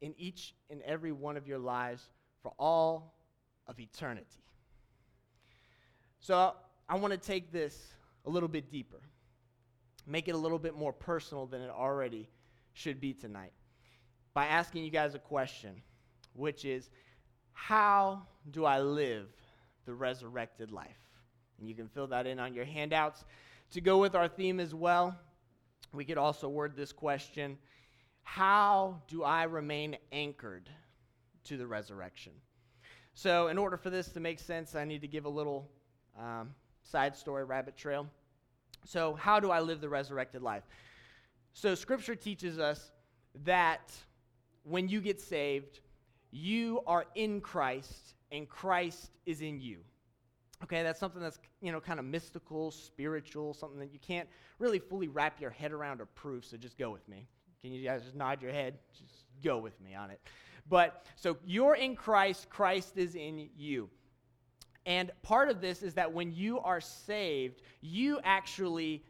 in 0.00 0.14
each 0.18 0.54
and 0.68 0.82
every 0.82 1.12
one 1.12 1.36
of 1.36 1.46
your 1.46 1.58
lives 1.58 2.10
for 2.42 2.52
all 2.58 3.14
of 3.68 3.78
eternity. 3.78 4.42
So 6.18 6.54
I 6.88 6.96
want 6.96 7.12
to 7.12 7.18
take 7.18 7.52
this 7.52 7.94
a 8.26 8.30
little 8.30 8.48
bit 8.48 8.70
deeper, 8.70 9.00
make 10.06 10.28
it 10.28 10.34
a 10.34 10.38
little 10.38 10.58
bit 10.58 10.76
more 10.76 10.92
personal 10.92 11.46
than 11.46 11.60
it 11.60 11.70
already 11.70 12.28
should 12.72 13.00
be 13.00 13.12
tonight 13.12 13.52
by 14.34 14.46
asking 14.46 14.84
you 14.84 14.90
guys 14.90 15.14
a 15.14 15.18
question, 15.18 15.82
which 16.34 16.64
is 16.64 16.90
how 17.52 18.22
do 18.50 18.64
I 18.64 18.80
live 18.80 19.28
the 19.84 19.94
resurrected 19.94 20.70
life? 20.70 20.96
And 21.58 21.68
you 21.68 21.74
can 21.74 21.88
fill 21.88 22.06
that 22.08 22.26
in 22.26 22.40
on 22.40 22.54
your 22.54 22.64
handouts. 22.64 23.24
To 23.72 23.80
go 23.80 23.98
with 23.98 24.14
our 24.14 24.28
theme 24.28 24.58
as 24.58 24.74
well, 24.74 25.16
we 25.92 26.04
could 26.04 26.18
also 26.18 26.48
word 26.48 26.74
this 26.74 26.92
question 26.92 27.58
How 28.22 29.02
do 29.08 29.22
I 29.22 29.44
remain 29.44 29.96
anchored 30.10 30.68
to 31.44 31.56
the 31.56 31.66
resurrection? 31.66 32.32
So, 33.14 33.48
in 33.48 33.58
order 33.58 33.76
for 33.76 33.90
this 33.90 34.08
to 34.12 34.20
make 34.20 34.40
sense, 34.40 34.74
I 34.74 34.84
need 34.84 35.02
to 35.02 35.08
give 35.08 35.26
a 35.26 35.30
little 35.30 35.70
um, 36.18 36.54
side 36.82 37.14
story, 37.14 37.44
rabbit 37.44 37.76
trail. 37.76 38.06
So, 38.84 39.14
how 39.14 39.40
do 39.40 39.50
I 39.50 39.60
live 39.60 39.80
the 39.80 39.88
resurrected 39.88 40.42
life? 40.42 40.64
So, 41.52 41.74
Scripture 41.74 42.14
teaches 42.14 42.58
us 42.58 42.90
that 43.44 43.92
when 44.64 44.88
you 44.88 45.00
get 45.00 45.20
saved, 45.20 45.80
you 46.30 46.80
are 46.86 47.06
in 47.14 47.40
Christ 47.40 48.14
and 48.30 48.48
Christ 48.48 49.10
is 49.26 49.40
in 49.40 49.60
you. 49.60 49.78
Okay, 50.64 50.82
that's 50.82 51.00
something 51.00 51.20
that's, 51.20 51.38
you 51.60 51.72
know, 51.72 51.80
kind 51.80 51.98
of 51.98 52.06
mystical, 52.06 52.70
spiritual, 52.70 53.52
something 53.52 53.80
that 53.80 53.92
you 53.92 53.98
can't 53.98 54.28
really 54.58 54.78
fully 54.78 55.08
wrap 55.08 55.40
your 55.40 55.50
head 55.50 55.72
around 55.72 56.00
or 56.00 56.06
prove, 56.06 56.44
so 56.44 56.56
just 56.56 56.78
go 56.78 56.90
with 56.90 57.06
me. 57.08 57.26
Can 57.62 57.72
you 57.72 57.84
guys 57.84 58.02
just 58.02 58.14
nod 58.14 58.40
your 58.40 58.52
head? 58.52 58.78
Just 58.96 59.24
go 59.42 59.58
with 59.58 59.80
me 59.80 59.94
on 59.94 60.10
it. 60.10 60.20
But 60.68 61.04
so 61.16 61.36
you're 61.44 61.74
in 61.74 61.96
Christ, 61.96 62.48
Christ 62.48 62.96
is 62.96 63.14
in 63.16 63.48
you. 63.56 63.90
And 64.86 65.10
part 65.22 65.48
of 65.48 65.60
this 65.60 65.82
is 65.82 65.94
that 65.94 66.12
when 66.12 66.32
you 66.32 66.58
are 66.60 66.80
saved, 66.80 67.62
you 67.80 68.18
actually, 68.24 69.04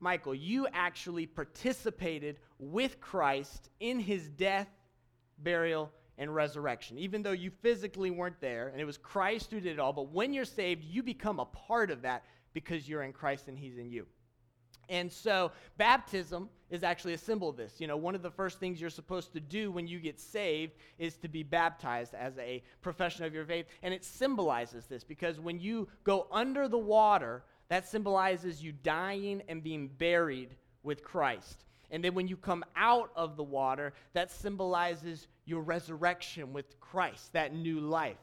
Michael, 0.00 0.34
you 0.34 0.66
actually 0.72 1.26
participated 1.26 2.38
with 2.58 3.00
Christ 3.00 3.68
in 3.80 3.98
his 3.98 4.28
death, 4.28 4.68
burial, 5.38 5.90
and 6.18 6.34
resurrection. 6.34 6.98
Even 6.98 7.22
though 7.22 7.32
you 7.32 7.50
physically 7.50 8.10
weren't 8.10 8.40
there, 8.40 8.68
and 8.68 8.80
it 8.80 8.84
was 8.84 8.96
Christ 8.96 9.50
who 9.50 9.60
did 9.60 9.72
it 9.72 9.78
all, 9.78 9.92
but 9.92 10.12
when 10.12 10.32
you're 10.32 10.44
saved, 10.44 10.84
you 10.84 11.02
become 11.02 11.40
a 11.40 11.44
part 11.46 11.90
of 11.90 12.02
that 12.02 12.24
because 12.54 12.88
you're 12.88 13.02
in 13.02 13.12
Christ 13.12 13.48
and 13.48 13.58
He's 13.58 13.76
in 13.76 13.90
you. 13.90 14.06
And 14.88 15.10
so, 15.10 15.52
baptism 15.78 16.48
is 16.70 16.82
actually 16.82 17.14
a 17.14 17.18
symbol 17.18 17.48
of 17.48 17.56
this. 17.56 17.74
You 17.80 17.86
know, 17.86 17.96
one 17.96 18.14
of 18.14 18.22
the 18.22 18.30
first 18.30 18.58
things 18.58 18.80
you're 18.80 18.90
supposed 18.90 19.32
to 19.32 19.40
do 19.40 19.70
when 19.70 19.86
you 19.86 20.00
get 20.00 20.18
saved 20.18 20.74
is 20.98 21.16
to 21.18 21.28
be 21.28 21.42
baptized 21.42 22.14
as 22.14 22.36
a 22.38 22.62
profession 22.82 23.24
of 23.24 23.34
your 23.34 23.44
faith. 23.44 23.66
And 23.82 23.94
it 23.94 24.04
symbolizes 24.04 24.86
this 24.86 25.04
because 25.04 25.38
when 25.38 25.60
you 25.60 25.88
go 26.04 26.26
under 26.30 26.68
the 26.68 26.78
water, 26.78 27.44
that 27.68 27.88
symbolizes 27.88 28.62
you 28.62 28.72
dying 28.72 29.42
and 29.48 29.62
being 29.62 29.88
buried 29.88 30.56
with 30.82 31.02
Christ. 31.02 31.64
And 31.90 32.02
then 32.02 32.14
when 32.14 32.26
you 32.26 32.36
come 32.36 32.64
out 32.74 33.10
of 33.14 33.36
the 33.36 33.44
water, 33.44 33.92
that 34.12 34.30
symbolizes 34.30 35.28
your 35.44 35.62
resurrection 35.62 36.52
with 36.52 36.78
Christ, 36.80 37.32
that 37.32 37.54
new 37.54 37.80
life. 37.80 38.16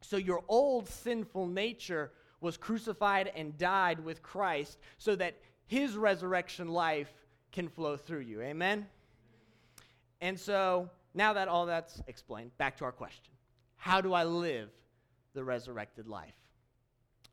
So 0.00 0.16
your 0.16 0.44
old 0.48 0.88
sinful 0.88 1.46
nature 1.48 2.12
was 2.40 2.56
crucified 2.56 3.32
and 3.34 3.58
died 3.58 4.04
with 4.04 4.22
Christ 4.22 4.78
so 4.98 5.16
that 5.16 5.34
his 5.66 5.96
resurrection 5.96 6.68
life 6.68 7.12
can 7.52 7.68
flow 7.68 7.96
through 7.96 8.20
you. 8.20 8.40
Amen? 8.42 8.86
And 10.20 10.38
so 10.38 10.90
now 11.14 11.32
that 11.32 11.48
all 11.48 11.66
that's 11.66 12.02
explained, 12.06 12.56
back 12.58 12.76
to 12.78 12.84
our 12.84 12.92
question 12.92 13.32
How 13.76 14.00
do 14.00 14.12
I 14.12 14.24
live 14.24 14.70
the 15.34 15.44
resurrected 15.44 16.06
life? 16.06 16.34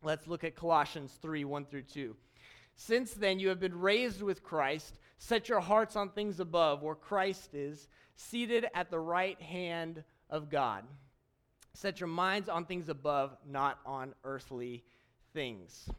Let's 0.03 0.27
look 0.27 0.43
at 0.43 0.55
Colossians 0.55 1.17
3 1.21 1.45
1 1.45 1.65
through 1.65 1.83
2. 1.83 2.15
Since 2.75 3.13
then, 3.13 3.39
you 3.39 3.49
have 3.49 3.59
been 3.59 3.79
raised 3.79 4.21
with 4.21 4.43
Christ. 4.43 4.99
Set 5.19 5.47
your 5.47 5.59
hearts 5.59 5.95
on 5.95 6.09
things 6.09 6.39
above, 6.39 6.81
where 6.81 6.95
Christ 6.95 7.53
is, 7.53 7.87
seated 8.15 8.65
at 8.73 8.89
the 8.89 8.99
right 8.99 9.39
hand 9.41 10.03
of 10.29 10.49
God. 10.49 10.83
Set 11.73 11.99
your 11.99 12.07
minds 12.07 12.49
on 12.49 12.65
things 12.65 12.89
above, 12.89 13.35
not 13.47 13.79
on 13.85 14.13
earthly 14.23 14.83
things. 15.33 15.89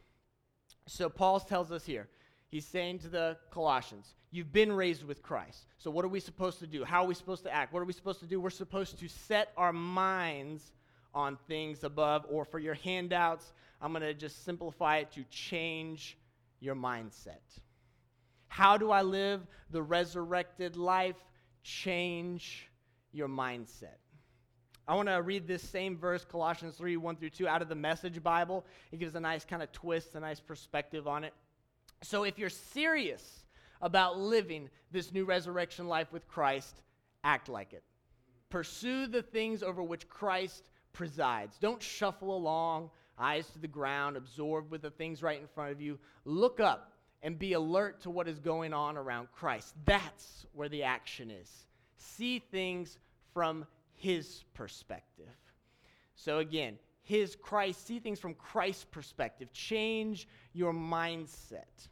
So, 0.87 1.09
Paul 1.09 1.39
tells 1.39 1.71
us 1.71 1.85
here 1.85 2.07
he's 2.55 2.65
saying 2.65 2.99
to 2.99 3.09
the 3.09 3.37
Colossians, 3.51 4.15
You've 4.31 4.51
been 4.51 4.71
raised 4.71 5.03
with 5.03 5.21
Christ. 5.21 5.65
So, 5.77 5.89
what 5.91 6.03
are 6.03 6.09
we 6.09 6.19
supposed 6.19 6.59
to 6.59 6.67
do? 6.67 6.83
How 6.83 7.03
are 7.03 7.07
we 7.07 7.13
supposed 7.13 7.43
to 7.43 7.53
act? 7.53 7.73
What 7.73 7.79
are 7.81 7.85
we 7.85 7.93
supposed 7.93 8.19
to 8.19 8.25
do? 8.25 8.39
We're 8.39 8.49
supposed 8.49 8.99
to 8.99 9.07
set 9.07 9.51
our 9.55 9.71
minds 9.71 10.73
on 11.13 11.37
things 11.47 11.83
above, 11.83 12.25
or 12.29 12.43
for 12.43 12.59
your 12.59 12.73
handouts, 12.73 13.53
I'm 13.81 13.91
going 13.91 14.03
to 14.03 14.13
just 14.13 14.43
simplify 14.43 14.97
it 14.97 15.11
to 15.13 15.23
change 15.29 16.17
your 16.59 16.75
mindset. 16.75 17.39
How 18.47 18.77
do 18.77 18.91
I 18.91 19.03
live 19.03 19.45
the 19.71 19.81
resurrected 19.81 20.75
life? 20.75 21.15
Change 21.63 22.69
your 23.13 23.29
mindset. 23.29 23.99
I 24.87 24.95
want 24.95 25.07
to 25.07 25.21
read 25.21 25.47
this 25.47 25.63
same 25.63 25.97
verse, 25.97 26.25
Colossians 26.25 26.75
3 26.75 26.97
1 26.97 27.15
through 27.15 27.29
2, 27.31 27.47
out 27.47 27.61
of 27.61 27.69
the 27.69 27.75
Message 27.75 28.21
Bible. 28.21 28.65
It 28.91 28.99
gives 28.99 29.15
a 29.15 29.19
nice 29.19 29.45
kind 29.45 29.63
of 29.63 29.71
twist, 29.71 30.15
a 30.15 30.19
nice 30.19 30.39
perspective 30.39 31.07
on 31.07 31.23
it. 31.23 31.33
So, 32.05 32.23
if 32.23 32.37
you're 32.37 32.49
serious 32.49 33.45
about 33.81 34.19
living 34.19 34.69
this 34.91 35.11
new 35.11 35.25
resurrection 35.25 35.87
life 35.87 36.13
with 36.13 36.27
Christ, 36.27 36.83
act 37.23 37.49
like 37.49 37.73
it. 37.73 37.83
Pursue 38.49 39.07
the 39.07 39.23
things 39.23 39.63
over 39.63 39.81
which 39.81 40.07
Christ 40.07 40.69
presides. 40.93 41.57
Don't 41.57 41.81
shuffle 41.81 42.37
along, 42.37 42.91
eyes 43.17 43.47
to 43.49 43.59
the 43.59 43.67
ground, 43.67 44.17
absorbed 44.17 44.69
with 44.69 44.83
the 44.83 44.91
things 44.91 45.23
right 45.23 45.41
in 45.41 45.47
front 45.47 45.71
of 45.71 45.81
you. 45.81 45.97
Look 46.25 46.59
up 46.59 46.91
and 47.23 47.39
be 47.39 47.53
alert 47.53 48.01
to 48.01 48.11
what 48.11 48.27
is 48.27 48.39
going 48.39 48.71
on 48.71 48.97
around 48.97 49.29
Christ. 49.31 49.73
That's 49.85 50.45
where 50.53 50.69
the 50.69 50.83
action 50.83 51.31
is. 51.31 51.49
See 51.97 52.37
things 52.51 52.99
from 53.33 53.65
his 53.95 54.43
perspective. 54.53 55.25
So 56.13 56.37
again, 56.37 56.77
his 57.01 57.35
Christ, 57.35 57.87
see 57.87 57.99
things 57.99 58.19
from 58.19 58.35
Christ's 58.35 58.85
perspective. 58.85 59.51
Change 59.53 60.27
your 60.53 60.71
mindset. 60.71 61.87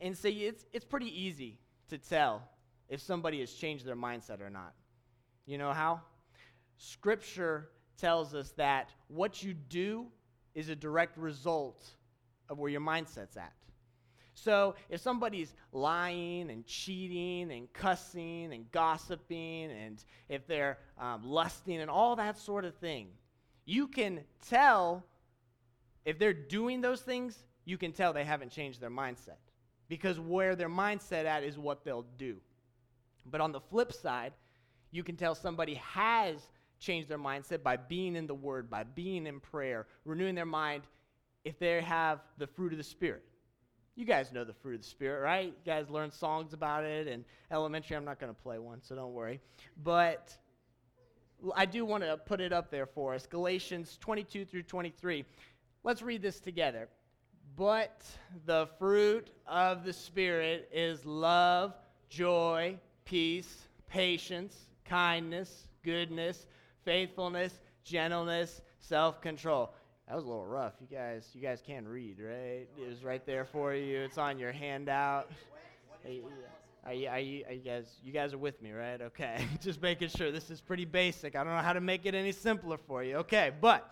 And 0.00 0.16
say 0.16 0.30
it's, 0.30 0.64
it's 0.72 0.84
pretty 0.84 1.22
easy 1.22 1.58
to 1.88 1.98
tell 1.98 2.42
if 2.88 3.00
somebody 3.00 3.40
has 3.40 3.52
changed 3.52 3.84
their 3.84 3.96
mindset 3.96 4.40
or 4.40 4.50
not. 4.50 4.74
You 5.46 5.58
know 5.58 5.72
how? 5.72 6.00
Scripture 6.78 7.70
tells 7.96 8.34
us 8.34 8.50
that 8.52 8.90
what 9.08 9.42
you 9.42 9.54
do 9.54 10.06
is 10.54 10.68
a 10.68 10.76
direct 10.76 11.16
result 11.16 11.84
of 12.48 12.58
where 12.58 12.70
your 12.70 12.80
mindset's 12.80 13.36
at. 13.36 13.52
So 14.34 14.74
if 14.90 15.00
somebody's 15.00 15.54
lying 15.72 16.50
and 16.50 16.66
cheating 16.66 17.50
and 17.50 17.72
cussing 17.72 18.52
and 18.52 18.70
gossiping, 18.70 19.70
and 19.70 20.04
if 20.28 20.46
they're 20.46 20.78
um, 20.98 21.24
lusting 21.24 21.80
and 21.80 21.90
all 21.90 22.16
that 22.16 22.38
sort 22.38 22.66
of 22.66 22.74
thing, 22.74 23.08
you 23.64 23.88
can 23.88 24.20
tell 24.48 25.04
if 26.04 26.18
they're 26.18 26.34
doing 26.34 26.82
those 26.82 27.00
things, 27.00 27.36
you 27.64 27.78
can 27.78 27.92
tell 27.92 28.12
they 28.12 28.24
haven't 28.24 28.52
changed 28.52 28.80
their 28.80 28.90
mindset. 28.90 29.38
Because 29.88 30.18
where 30.18 30.56
their 30.56 30.68
mindset 30.68 31.24
at 31.24 31.44
is 31.44 31.58
what 31.58 31.84
they'll 31.84 32.06
do. 32.18 32.36
But 33.24 33.40
on 33.40 33.52
the 33.52 33.60
flip 33.60 33.92
side, 33.92 34.32
you 34.90 35.02
can 35.02 35.16
tell 35.16 35.34
somebody 35.34 35.74
has 35.74 36.48
changed 36.78 37.08
their 37.08 37.18
mindset 37.18 37.62
by 37.62 37.76
being 37.76 38.16
in 38.16 38.26
the 38.26 38.34
Word, 38.34 38.68
by 38.70 38.84
being 38.84 39.26
in 39.26 39.40
prayer, 39.40 39.86
renewing 40.04 40.34
their 40.34 40.46
mind 40.46 40.82
if 41.44 41.58
they 41.58 41.80
have 41.80 42.20
the 42.38 42.46
fruit 42.46 42.72
of 42.72 42.78
the 42.78 42.84
Spirit. 42.84 43.24
You 43.94 44.04
guys 44.04 44.30
know 44.32 44.44
the 44.44 44.52
fruit 44.52 44.74
of 44.74 44.82
the 44.82 44.88
Spirit, 44.88 45.22
right? 45.22 45.46
You 45.46 45.52
guys 45.64 45.88
learn 45.88 46.10
songs 46.10 46.52
about 46.52 46.84
it 46.84 47.06
in 47.06 47.24
elementary. 47.50 47.96
I'm 47.96 48.04
not 48.04 48.18
going 48.20 48.34
to 48.34 48.40
play 48.42 48.58
one, 48.58 48.82
so 48.82 48.94
don't 48.94 49.14
worry. 49.14 49.40
But 49.82 50.36
I 51.54 51.64
do 51.64 51.84
want 51.84 52.02
to 52.02 52.16
put 52.16 52.40
it 52.40 52.52
up 52.52 52.70
there 52.70 52.86
for 52.86 53.14
us 53.14 53.26
Galatians 53.26 53.96
22 54.00 54.44
through 54.44 54.64
23. 54.64 55.24
Let's 55.82 56.02
read 56.02 56.20
this 56.20 56.40
together. 56.40 56.88
But 57.56 58.04
the 58.44 58.68
fruit 58.78 59.30
of 59.46 59.84
the 59.84 59.92
Spirit 59.92 60.68
is 60.72 61.06
love, 61.06 61.72
joy, 62.10 62.76
peace, 63.06 63.68
patience, 63.88 64.54
kindness, 64.84 65.66
goodness, 65.82 66.46
faithfulness, 66.84 67.58
gentleness, 67.82 68.60
self 68.78 69.22
control. 69.22 69.72
That 70.06 70.16
was 70.16 70.24
a 70.24 70.28
little 70.28 70.44
rough. 70.44 70.74
You 70.80 70.86
guys, 70.94 71.30
you 71.32 71.40
guys 71.40 71.62
can 71.66 71.88
read, 71.88 72.20
right? 72.20 72.68
It 72.78 72.88
was 72.88 73.02
right 73.02 73.24
there 73.24 73.46
for 73.46 73.74
you. 73.74 74.00
It's 74.00 74.18
on 74.18 74.38
your 74.38 74.52
handout. 74.52 75.30
Are 76.04 76.10
you, 76.10 76.24
are 76.84 76.92
you, 76.92 77.08
are 77.08 77.20
you, 77.20 77.44
you 77.50 77.58
guys, 77.64 77.86
you 78.04 78.12
guys 78.12 78.34
are 78.34 78.38
with 78.38 78.60
me, 78.60 78.72
right? 78.72 79.00
Okay. 79.00 79.44
Just 79.60 79.80
making 79.80 80.08
sure. 80.10 80.30
This 80.30 80.50
is 80.50 80.60
pretty 80.60 80.84
basic. 80.84 81.34
I 81.34 81.42
don't 81.42 81.56
know 81.56 81.62
how 81.62 81.72
to 81.72 81.80
make 81.80 82.06
it 82.06 82.14
any 82.14 82.32
simpler 82.32 82.76
for 82.76 83.02
you. 83.02 83.16
Okay, 83.16 83.50
but 83.60 83.90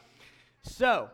so 0.63 1.09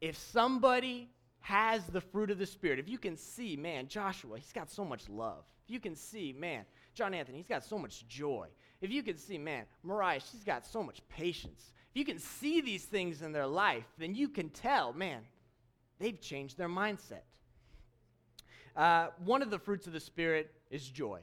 if 0.00 0.16
somebody 0.16 1.10
has 1.40 1.84
the 1.86 2.00
fruit 2.00 2.30
of 2.30 2.38
the 2.38 2.46
Spirit, 2.46 2.78
if 2.78 2.88
you 2.88 2.98
can 2.98 3.16
see, 3.16 3.56
man, 3.56 3.88
Joshua, 3.88 4.38
he's 4.38 4.52
got 4.52 4.70
so 4.70 4.84
much 4.84 5.08
love. 5.08 5.44
If 5.66 5.72
you 5.72 5.80
can 5.80 5.96
see, 5.96 6.32
man, 6.32 6.64
John 6.94 7.14
Anthony, 7.14 7.38
he's 7.38 7.46
got 7.46 7.64
so 7.64 7.78
much 7.78 8.06
joy. 8.08 8.48
If 8.80 8.90
you 8.90 9.02
can 9.02 9.16
see, 9.16 9.38
man, 9.38 9.64
Mariah, 9.82 10.20
she's 10.20 10.44
got 10.44 10.66
so 10.66 10.82
much 10.82 11.00
patience. 11.08 11.72
If 11.94 11.98
you 11.98 12.04
can 12.04 12.18
see 12.18 12.60
these 12.60 12.84
things 12.84 13.22
in 13.22 13.32
their 13.32 13.46
life, 13.46 13.84
then 13.98 14.14
you 14.14 14.28
can 14.28 14.50
tell, 14.50 14.92
man, 14.92 15.22
they've 15.98 16.20
changed 16.20 16.56
their 16.56 16.68
mindset. 16.68 17.22
Uh, 18.76 19.08
one 19.24 19.42
of 19.42 19.50
the 19.50 19.58
fruits 19.58 19.86
of 19.86 19.92
the 19.92 20.00
Spirit 20.00 20.50
is 20.70 20.88
joy. 20.88 21.20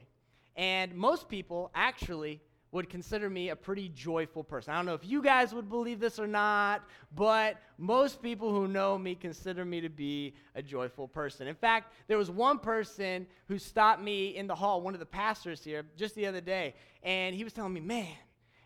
And 0.56 0.94
most 0.94 1.28
people 1.28 1.70
actually 1.74 2.40
would 2.70 2.90
consider 2.90 3.30
me 3.30 3.48
a 3.48 3.56
pretty 3.56 3.88
joyful 3.88 4.44
person. 4.44 4.72
I 4.72 4.76
don't 4.76 4.86
know 4.86 4.94
if 4.94 5.04
you 5.04 5.22
guys 5.22 5.54
would 5.54 5.68
believe 5.68 6.00
this 6.00 6.18
or 6.18 6.26
not, 6.26 6.84
but 7.14 7.56
most 7.78 8.22
people 8.22 8.50
who 8.50 8.68
know 8.68 8.98
me 8.98 9.14
consider 9.14 9.64
me 9.64 9.80
to 9.80 9.88
be 9.88 10.34
a 10.54 10.62
joyful 10.62 11.08
person. 11.08 11.46
In 11.46 11.54
fact, 11.54 11.94
there 12.08 12.18
was 12.18 12.30
one 12.30 12.58
person 12.58 13.26
who 13.46 13.58
stopped 13.58 14.02
me 14.02 14.36
in 14.36 14.46
the 14.46 14.54
hall, 14.54 14.82
one 14.82 14.94
of 14.94 15.00
the 15.00 15.06
pastors 15.06 15.64
here, 15.64 15.84
just 15.96 16.14
the 16.14 16.26
other 16.26 16.40
day, 16.40 16.74
and 17.02 17.34
he 17.34 17.42
was 17.42 17.52
telling 17.52 17.72
me, 17.72 17.80
"Man, 17.80 18.14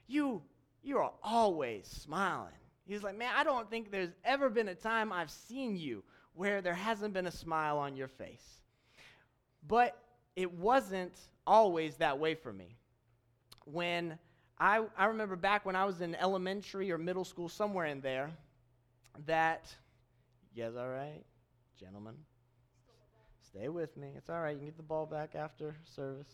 you 0.07 0.43
you 0.83 0.99
are 0.99 1.13
always 1.23 1.87
smiling." 1.87 2.53
He's 2.85 3.05
like, 3.05 3.17
"Man, 3.17 3.33
I 3.37 3.45
don't 3.45 3.71
think 3.71 3.93
there's 3.93 4.13
ever 4.25 4.51
been 4.51 4.69
a 4.69 4.75
time 4.75 5.13
I've 5.13 5.31
seen 5.31 5.77
you 5.77 6.03
where 6.35 6.61
there 6.61 6.75
hasn't 6.75 7.15
been 7.15 7.27
a 7.29 7.33
smile 7.33 7.79
on 7.79 7.95
your 7.95 8.09
face." 8.09 8.61
But 9.69 9.97
it 10.35 10.51
wasn't 10.51 11.15
always 11.47 11.97
that 11.99 12.19
way 12.19 12.35
for 12.35 12.53
me 12.53 12.79
when 13.67 14.19
I, 14.59 14.85
I 14.97 15.07
remember 15.07 15.37
back 15.37 15.65
when 15.67 15.77
I 15.77 15.85
was 15.85 16.01
in 16.01 16.15
elementary 16.15 16.93
or 16.93 16.99
middle 16.99 17.25
school, 17.25 17.49
somewhere 17.49 17.87
in 17.87 18.01
there, 18.01 18.31
that, 19.27 19.75
you 20.55 20.63
guys 20.65 20.77
all 20.77 20.89
right? 20.89 21.23
Gentlemen, 21.79 22.15
stay 23.41 23.69
with 23.69 23.97
me. 23.97 24.09
It's 24.17 24.31
all 24.31 24.41
right. 24.41 24.53
You 24.53 24.59
can 24.59 24.67
get 24.67 24.77
the 24.77 24.83
ball 24.83 25.07
back 25.07 25.35
after 25.35 25.75
service. 25.85 26.29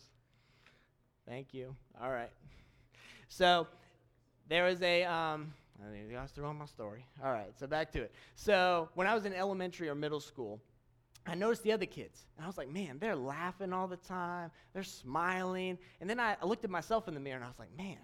Thank 1.27 1.53
you. 1.53 1.75
All 2.01 2.11
right. 2.11 2.31
So 3.29 3.67
there 4.47 4.65
was 4.65 4.81
a, 4.81 5.03
um, 5.03 5.53
I 5.81 6.25
through 6.27 6.45
on 6.45 6.57
my 6.57 6.65
story. 6.65 7.05
All 7.23 7.31
right, 7.31 7.51
so 7.57 7.67
back 7.67 7.91
to 7.91 8.01
it. 8.01 8.11
So 8.35 8.89
when 8.95 9.07
I 9.07 9.13
was 9.13 9.25
in 9.25 9.33
elementary 9.33 9.87
or 9.89 9.95
middle 9.95 10.19
school, 10.19 10.59
I 11.25 11.35
noticed 11.35 11.63
the 11.63 11.71
other 11.71 11.85
kids, 11.85 12.25
and 12.35 12.43
I 12.43 12.47
was 12.47 12.57
like, 12.57 12.69
man, 12.69 12.97
they're 12.99 13.15
laughing 13.15 13.73
all 13.73 13.87
the 13.87 13.97
time. 13.97 14.51
They're 14.73 14.83
smiling. 14.83 15.77
And 16.01 16.09
then 16.09 16.19
I, 16.19 16.35
I 16.41 16.45
looked 16.45 16.63
at 16.63 16.69
myself 16.71 17.07
in 17.07 17.13
the 17.13 17.19
mirror, 17.19 17.35
and 17.35 17.45
I 17.45 17.47
was 17.47 17.59
like, 17.59 17.75
man, 17.77 17.97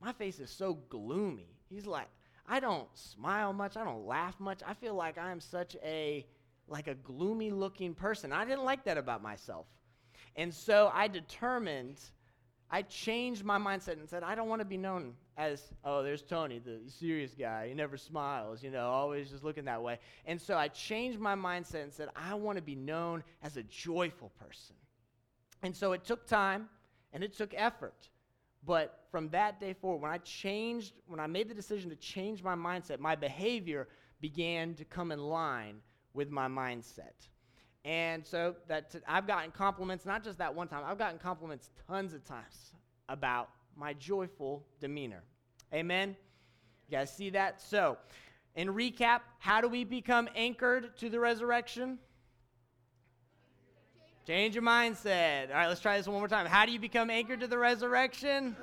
my 0.00 0.12
face 0.12 0.40
is 0.40 0.50
so 0.50 0.74
gloomy. 0.88 1.48
He's 1.68 1.86
like, 1.86 2.08
I 2.48 2.60
don't 2.60 2.88
smile 2.94 3.52
much. 3.52 3.76
I 3.76 3.84
don't 3.84 4.06
laugh 4.06 4.38
much. 4.38 4.60
I 4.66 4.74
feel 4.74 4.94
like 4.94 5.18
I'm 5.18 5.40
such 5.40 5.76
a 5.84 6.26
like 6.68 6.88
a 6.88 6.94
gloomy 6.94 7.50
looking 7.50 7.94
person. 7.94 8.32
I 8.32 8.44
didn't 8.44 8.64
like 8.64 8.84
that 8.84 8.98
about 8.98 9.22
myself. 9.22 9.66
And 10.34 10.52
so 10.52 10.90
I 10.92 11.06
determined 11.08 12.00
I 12.70 12.82
changed 12.82 13.44
my 13.44 13.58
mindset 13.58 13.92
and 13.92 14.08
said, 14.08 14.22
I 14.22 14.34
don't 14.34 14.48
want 14.48 14.60
to 14.60 14.66
be 14.66 14.76
known 14.76 15.14
as, 15.36 15.62
oh, 15.84 16.02
there's 16.02 16.22
Tony, 16.22 16.58
the 16.58 16.80
serious 16.90 17.32
guy. 17.38 17.68
He 17.68 17.74
never 17.74 17.96
smiles, 17.96 18.62
you 18.62 18.70
know, 18.70 18.88
always 18.88 19.30
just 19.30 19.44
looking 19.44 19.66
that 19.66 19.82
way. 19.82 19.98
And 20.24 20.40
so 20.40 20.56
I 20.56 20.68
changed 20.68 21.20
my 21.20 21.34
mindset 21.34 21.84
and 21.84 21.92
said, 21.92 22.08
I 22.16 22.34
want 22.34 22.56
to 22.56 22.62
be 22.62 22.74
known 22.74 23.22
as 23.42 23.56
a 23.56 23.62
joyful 23.62 24.32
person. 24.40 24.74
And 25.62 25.76
so 25.76 25.92
it 25.92 26.04
took 26.04 26.26
time 26.26 26.68
and 27.12 27.22
it 27.22 27.36
took 27.36 27.54
effort. 27.56 28.08
But 28.64 29.04
from 29.12 29.28
that 29.28 29.60
day 29.60 29.72
forward, 29.72 30.02
when 30.02 30.10
I 30.10 30.18
changed, 30.18 30.94
when 31.06 31.20
I 31.20 31.28
made 31.28 31.48
the 31.48 31.54
decision 31.54 31.88
to 31.90 31.96
change 31.96 32.42
my 32.42 32.56
mindset, 32.56 32.98
my 32.98 33.14
behavior 33.14 33.86
began 34.20 34.74
to 34.74 34.84
come 34.84 35.12
in 35.12 35.20
line 35.20 35.76
with 36.14 36.30
my 36.30 36.48
mindset. 36.48 37.28
And 37.86 38.26
so 38.26 38.56
that 38.66 38.90
t- 38.90 38.98
I've 39.06 39.28
gotten 39.28 39.52
compliments, 39.52 40.04
not 40.04 40.24
just 40.24 40.38
that 40.38 40.52
one 40.52 40.66
time, 40.66 40.82
I've 40.84 40.98
gotten 40.98 41.20
compliments 41.20 41.70
tons 41.86 42.14
of 42.14 42.24
times 42.24 42.72
about 43.08 43.48
my 43.76 43.92
joyful 43.92 44.66
demeanor. 44.80 45.22
Amen? 45.72 46.16
You 46.88 46.98
guys 46.98 47.14
see 47.14 47.30
that? 47.30 47.62
So, 47.62 47.96
in 48.56 48.68
recap, 48.68 49.20
how 49.38 49.60
do 49.60 49.68
we 49.68 49.84
become 49.84 50.28
anchored 50.34 50.96
to 50.98 51.08
the 51.08 51.20
resurrection? 51.20 51.98
Change 54.26 54.56
your 54.56 54.64
mindset. 54.64 55.50
All 55.50 55.54
right, 55.54 55.68
let's 55.68 55.80
try 55.80 55.96
this 55.96 56.08
one 56.08 56.18
more 56.18 56.26
time. 56.26 56.46
How 56.46 56.66
do 56.66 56.72
you 56.72 56.80
become 56.80 57.08
anchored 57.08 57.38
to 57.38 57.46
the 57.46 57.58
resurrection? 57.58 58.56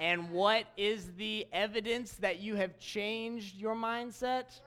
And 0.00 0.30
what 0.30 0.64
is 0.76 1.12
the 1.16 1.46
evidence 1.52 2.14
that 2.14 2.40
you 2.40 2.56
have 2.56 2.80
changed 2.80 3.56
your 3.56 3.76
mindset? 3.76 4.60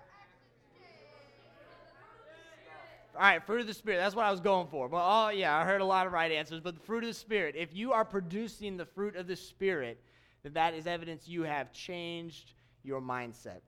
All 3.20 3.26
right, 3.26 3.46
fruit 3.46 3.60
of 3.60 3.68
the 3.68 3.74
Spirit. 3.74 3.98
That's 3.98 4.16
what 4.16 4.24
I 4.24 4.32
was 4.32 4.40
going 4.40 4.68
for. 4.68 4.88
Well, 4.88 5.04
oh, 5.06 5.28
yeah, 5.28 5.54
I 5.54 5.66
heard 5.66 5.82
a 5.82 5.86
lot 5.86 6.08
of 6.08 6.14
right 6.14 6.32
answers. 6.32 6.62
But 6.62 6.76
the 6.76 6.80
fruit 6.80 7.04
of 7.04 7.10
the 7.10 7.14
Spirit, 7.14 7.54
if 7.58 7.76
you 7.76 7.92
are 7.92 8.06
producing 8.06 8.78
the 8.78 8.86
fruit 8.86 9.18
of 9.18 9.28
the 9.28 9.36
Spirit, 9.36 10.02
then 10.42 10.54
that 10.54 10.74
is 10.74 10.88
evidence 10.88 11.28
you 11.28 11.44
have 11.44 11.74
changed 11.74 12.54
your 12.82 13.02
mindset. 13.02 13.60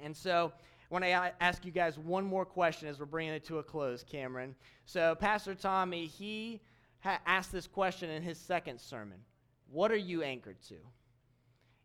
And 0.00 0.16
so, 0.16 0.52
I 0.88 0.94
want 0.94 1.02
to 1.02 1.10
ask 1.42 1.64
you 1.64 1.72
guys 1.72 1.98
one 1.98 2.24
more 2.24 2.44
question 2.44 2.86
as 2.86 3.00
we're 3.00 3.06
bringing 3.06 3.34
it 3.34 3.42
to 3.46 3.58
a 3.58 3.62
close, 3.64 4.04
Cameron. 4.04 4.54
So, 4.86 5.16
Pastor 5.16 5.56
Tommy, 5.56 6.06
he 6.06 6.60
ha- 7.00 7.18
asked 7.26 7.50
this 7.50 7.66
question 7.66 8.08
in 8.08 8.22
his 8.22 8.38
second 8.38 8.80
sermon 8.80 9.18
What 9.68 9.90
are 9.90 9.96
you 9.96 10.22
anchored 10.22 10.62
to? 10.68 10.76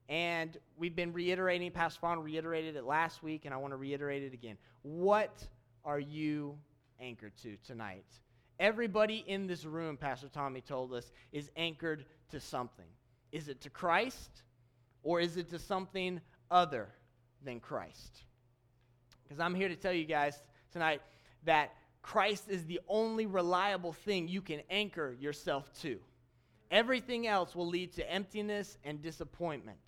And 0.07 0.55
we've 0.77 0.95
been 0.95 1.13
reiterating, 1.13 1.71
Pastor 1.71 1.99
Vaughn 2.01 2.19
reiterated 2.19 2.75
it 2.75 2.83
last 2.83 3.23
week, 3.23 3.45
and 3.45 3.55
I 3.55 3.57
want 3.57 3.73
to 3.73 3.77
reiterate 3.77 4.21
it 4.21 4.35
again. 4.35 4.57
What 4.83 5.47
are 5.85 5.99
you 5.99 6.57
anchored 6.99 7.35
to 7.43 7.57
tonight? 7.65 8.05
Everybody 8.59 9.23
in 9.27 9.47
this 9.47 9.65
room, 9.65 9.95
Pastor 9.95 10.27
Tommy 10.27 10.61
told 10.61 10.93
us, 10.93 11.11
is 11.31 11.49
anchored 11.55 12.05
to 12.31 12.39
something. 12.39 12.85
Is 13.31 13.47
it 13.47 13.61
to 13.61 13.69
Christ 13.69 14.43
or 15.03 15.21
is 15.21 15.37
it 15.37 15.49
to 15.51 15.59
something 15.59 16.19
other 16.51 16.89
than 17.43 17.59
Christ? 17.59 18.23
Because 19.23 19.39
I'm 19.39 19.55
here 19.55 19.69
to 19.69 19.75
tell 19.75 19.93
you 19.93 20.05
guys 20.05 20.41
tonight 20.71 21.01
that 21.43 21.73
Christ 22.01 22.49
is 22.49 22.65
the 22.65 22.79
only 22.87 23.25
reliable 23.25 23.93
thing 23.93 24.27
you 24.27 24.41
can 24.41 24.61
anchor 24.69 25.15
yourself 25.19 25.71
to. 25.81 25.99
Everything 26.71 27.27
else 27.27 27.55
will 27.55 27.67
lead 27.67 27.93
to 27.93 28.11
emptiness 28.11 28.77
and 28.83 29.01
disappointment. 29.01 29.79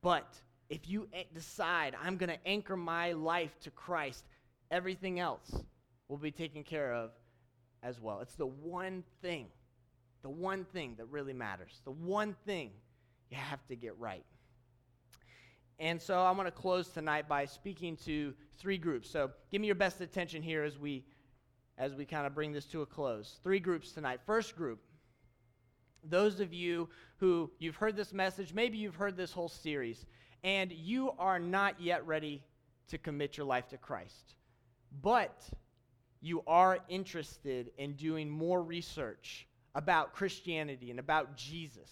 But 0.00 0.34
if 0.68 0.88
you 0.88 1.08
decide, 1.34 1.94
I'm 2.02 2.16
going 2.16 2.30
to 2.30 2.46
anchor 2.46 2.76
my 2.76 3.12
life 3.12 3.58
to 3.60 3.70
Christ, 3.70 4.24
everything 4.72 5.20
else 5.20 5.54
will 6.08 6.16
be 6.16 6.32
taken 6.32 6.64
care 6.64 6.92
of 6.92 7.10
as 7.82 8.00
well. 8.00 8.20
It's 8.20 8.34
the 8.34 8.46
one 8.46 9.04
thing, 9.20 9.46
the 10.22 10.30
one 10.30 10.64
thing 10.64 10.94
that 10.96 11.04
really 11.06 11.34
matters, 11.34 11.80
the 11.84 11.92
one 11.92 12.34
thing 12.46 12.70
you 13.30 13.36
have 13.36 13.64
to 13.68 13.76
get 13.76 13.96
right. 13.98 14.24
And 15.78 16.00
so 16.00 16.18
I 16.20 16.30
want 16.30 16.46
to 16.46 16.52
close 16.52 16.88
tonight 16.88 17.28
by 17.28 17.44
speaking 17.44 17.96
to 18.04 18.34
three 18.58 18.78
groups. 18.78 19.10
So 19.10 19.30
give 19.50 19.60
me 19.60 19.66
your 19.66 19.76
best 19.76 20.00
attention 20.00 20.42
here 20.42 20.64
as 20.64 20.78
we 20.78 21.04
as 21.78 21.94
we 21.94 22.04
kind 22.04 22.26
of 22.26 22.34
bring 22.34 22.52
this 22.52 22.66
to 22.66 22.82
a 22.82 22.86
close. 22.86 23.38
Three 23.42 23.58
groups 23.58 23.92
tonight. 23.92 24.20
First 24.26 24.54
group, 24.56 24.78
those 26.04 26.38
of 26.38 26.52
you 26.52 26.88
who 27.16 27.50
you've 27.58 27.76
heard 27.76 27.96
this 27.96 28.12
message, 28.12 28.52
maybe 28.52 28.76
you've 28.76 28.94
heard 28.94 29.16
this 29.16 29.32
whole 29.32 29.48
series, 29.48 30.04
and 30.44 30.70
you 30.70 31.12
are 31.18 31.38
not 31.38 31.80
yet 31.80 32.06
ready 32.06 32.42
to 32.88 32.98
commit 32.98 33.38
your 33.38 33.46
life 33.46 33.68
to 33.68 33.78
Christ 33.78 34.34
but 35.00 35.42
you 36.20 36.42
are 36.46 36.78
interested 36.88 37.70
in 37.78 37.94
doing 37.94 38.28
more 38.28 38.62
research 38.62 39.46
about 39.74 40.12
Christianity 40.12 40.90
and 40.90 41.00
about 41.00 41.36
Jesus. 41.36 41.90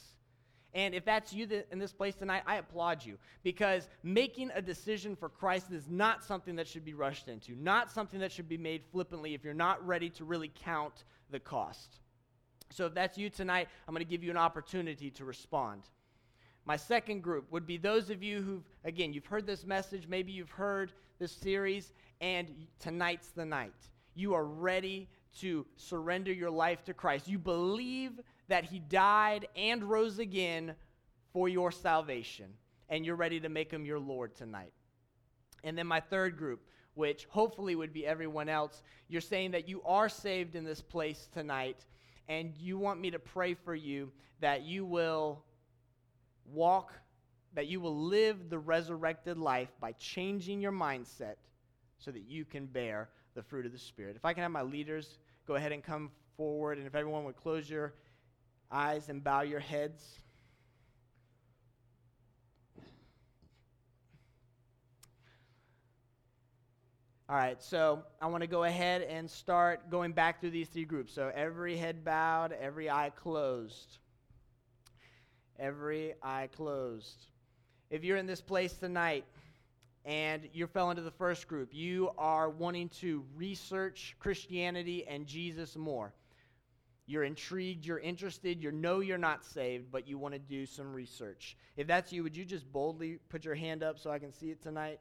And 0.72 0.94
if 0.94 1.04
that's 1.04 1.32
you 1.32 1.48
in 1.72 1.78
this 1.80 1.92
place 1.92 2.14
tonight, 2.14 2.42
I 2.46 2.56
applaud 2.56 3.04
you 3.04 3.18
because 3.42 3.88
making 4.04 4.50
a 4.54 4.62
decision 4.62 5.16
for 5.16 5.28
Christ 5.28 5.72
is 5.72 5.88
not 5.88 6.22
something 6.22 6.54
that 6.56 6.68
should 6.68 6.84
be 6.84 6.94
rushed 6.94 7.26
into, 7.26 7.56
not 7.56 7.90
something 7.90 8.20
that 8.20 8.30
should 8.30 8.48
be 8.48 8.58
made 8.58 8.84
flippantly 8.92 9.34
if 9.34 9.42
you're 9.42 9.52
not 9.52 9.84
ready 9.84 10.08
to 10.10 10.24
really 10.24 10.52
count 10.62 11.04
the 11.30 11.40
cost. 11.40 11.98
So 12.70 12.86
if 12.86 12.94
that's 12.94 13.18
you 13.18 13.30
tonight, 13.30 13.68
I'm 13.88 13.94
going 13.94 14.04
to 14.04 14.10
give 14.10 14.22
you 14.22 14.30
an 14.30 14.36
opportunity 14.36 15.10
to 15.10 15.24
respond. 15.24 15.82
My 16.66 16.76
second 16.76 17.22
group 17.22 17.50
would 17.50 17.66
be 17.66 17.76
those 17.76 18.10
of 18.10 18.22
you 18.22 18.40
who've, 18.40 18.62
again, 18.84 19.12
you've 19.12 19.26
heard 19.26 19.46
this 19.46 19.66
message, 19.66 20.06
maybe 20.06 20.30
you've 20.30 20.50
heard 20.50 20.92
this 21.20 21.30
series, 21.32 21.92
and 22.20 22.48
tonight's 22.80 23.28
the 23.28 23.44
night. 23.44 23.74
You 24.14 24.34
are 24.34 24.46
ready 24.46 25.08
to 25.40 25.66
surrender 25.76 26.32
your 26.32 26.50
life 26.50 26.82
to 26.86 26.94
Christ. 26.94 27.28
You 27.28 27.38
believe 27.38 28.12
that 28.48 28.64
He 28.64 28.80
died 28.80 29.46
and 29.54 29.84
rose 29.84 30.18
again 30.18 30.74
for 31.32 31.48
your 31.48 31.70
salvation, 31.70 32.46
and 32.88 33.06
you're 33.06 33.16
ready 33.16 33.38
to 33.38 33.48
make 33.48 33.70
Him 33.70 33.84
your 33.84 34.00
Lord 34.00 34.34
tonight. 34.34 34.72
And 35.62 35.76
then 35.76 35.86
my 35.86 36.00
third 36.00 36.38
group, 36.38 36.62
which 36.94 37.26
hopefully 37.26 37.76
would 37.76 37.92
be 37.92 38.06
everyone 38.06 38.48
else, 38.48 38.82
you're 39.08 39.20
saying 39.20 39.50
that 39.50 39.68
you 39.68 39.82
are 39.84 40.08
saved 40.08 40.56
in 40.56 40.64
this 40.64 40.80
place 40.80 41.28
tonight, 41.32 41.84
and 42.28 42.56
you 42.56 42.78
want 42.78 42.98
me 42.98 43.10
to 43.10 43.18
pray 43.18 43.52
for 43.54 43.74
you 43.74 44.10
that 44.40 44.62
you 44.62 44.86
will 44.86 45.44
walk, 46.46 46.94
that 47.54 47.66
you 47.66 47.80
will 47.80 47.96
live 47.96 48.48
the 48.48 48.58
resurrected 48.58 49.38
life 49.38 49.70
by 49.80 49.92
changing 49.92 50.60
your 50.60 50.72
mindset 50.72 51.36
so 51.98 52.10
that 52.10 52.22
you 52.22 52.44
can 52.44 52.66
bear 52.66 53.08
the 53.34 53.42
fruit 53.42 53.66
of 53.66 53.72
the 53.72 53.78
Spirit. 53.78 54.16
If 54.16 54.24
I 54.24 54.32
can 54.32 54.42
have 54.42 54.52
my 54.52 54.62
leaders 54.62 55.18
go 55.46 55.54
ahead 55.56 55.72
and 55.72 55.82
come 55.82 56.10
forward, 56.36 56.78
and 56.78 56.86
if 56.86 56.94
everyone 56.94 57.24
would 57.24 57.36
close 57.36 57.68
your 57.68 57.92
eyes 58.70 59.08
and 59.08 59.22
bow 59.22 59.42
your 59.42 59.60
heads. 59.60 60.20
All 67.28 67.36
right, 67.36 67.62
so 67.62 68.02
I 68.20 68.26
want 68.26 68.42
to 68.42 68.48
go 68.48 68.64
ahead 68.64 69.02
and 69.02 69.30
start 69.30 69.88
going 69.88 70.12
back 70.12 70.40
through 70.40 70.50
these 70.50 70.68
three 70.68 70.84
groups. 70.84 71.12
So 71.12 71.30
every 71.32 71.76
head 71.76 72.04
bowed, 72.04 72.52
every 72.52 72.90
eye 72.90 73.12
closed. 73.14 73.98
Every 75.58 76.14
eye 76.22 76.48
closed. 76.56 77.26
If 77.90 78.04
you're 78.04 78.16
in 78.16 78.26
this 78.26 78.40
place 78.40 78.72
tonight, 78.74 79.24
and 80.04 80.48
you 80.52 80.66
fell 80.66 80.90
into 80.90 81.02
the 81.02 81.10
first 81.10 81.46
group. 81.46 81.70
You 81.72 82.10
are 82.16 82.48
wanting 82.48 82.88
to 83.00 83.24
research 83.36 84.16
Christianity 84.18 85.06
and 85.06 85.26
Jesus 85.26 85.76
more. 85.76 86.12
You're 87.06 87.24
intrigued, 87.24 87.84
you're 87.84 87.98
interested, 87.98 88.62
you 88.62 88.70
know 88.70 89.00
you're 89.00 89.18
not 89.18 89.44
saved, 89.44 89.90
but 89.90 90.06
you 90.06 90.16
want 90.16 90.34
to 90.34 90.38
do 90.38 90.64
some 90.64 90.92
research. 90.92 91.56
If 91.76 91.86
that's 91.86 92.12
you, 92.12 92.22
would 92.22 92.36
you 92.36 92.44
just 92.44 92.70
boldly 92.72 93.18
put 93.28 93.44
your 93.44 93.56
hand 93.56 93.82
up 93.82 93.98
so 93.98 94.10
I 94.10 94.18
can 94.18 94.32
see 94.32 94.50
it 94.50 94.62
tonight? 94.62 95.00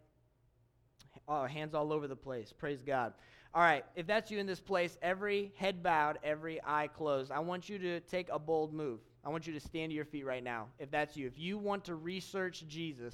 Oh, 1.28 1.46
hands 1.46 1.76
all 1.76 1.94
over 1.94 2.08
the 2.08 2.16
place. 2.16 2.52
Praise 2.52 2.82
God. 2.82 3.14
All 3.54 3.62
right, 3.62 3.86
if 3.96 4.08
that's 4.08 4.32
you 4.32 4.40
in 4.40 4.48
this 4.48 4.60
place, 4.60 4.98
every 5.02 5.52
head 5.56 5.82
bowed, 5.82 6.20
every 6.24 6.60
eye 6.66 6.88
closed, 6.88 7.32
I 7.32 7.40
want 7.40 7.70
you 7.70 7.78
to 7.80 8.00
take 8.02 8.30
a 8.32 8.40
bold 8.40 8.74
move. 8.74 9.00
I 9.30 9.32
want 9.32 9.46
you 9.46 9.54
to 9.54 9.60
stand 9.60 9.92
to 9.92 9.96
your 9.96 10.06
feet 10.06 10.26
right 10.26 10.44
now. 10.44 10.70
If 10.80 10.90
that's 10.90 11.16
you, 11.16 11.28
if 11.28 11.38
you 11.38 11.60
want 11.60 11.86
to 11.86 11.94
research 11.94 12.64
Jesus 12.68 13.14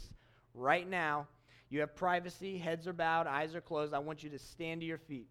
right 0.54 0.90
now, 0.90 1.28
you 1.70 1.82
have 1.82 1.94
privacy, 1.94 2.58
heads 2.58 2.88
are 2.88 2.94
bowed, 2.94 3.28
eyes 3.28 3.54
are 3.54 3.60
closed. 3.60 3.94
I 3.94 4.00
want 4.00 4.24
you 4.24 4.30
to 4.30 4.40
stand 4.40 4.80
to 4.80 4.88
your 4.88 4.98
feet. 4.98 5.28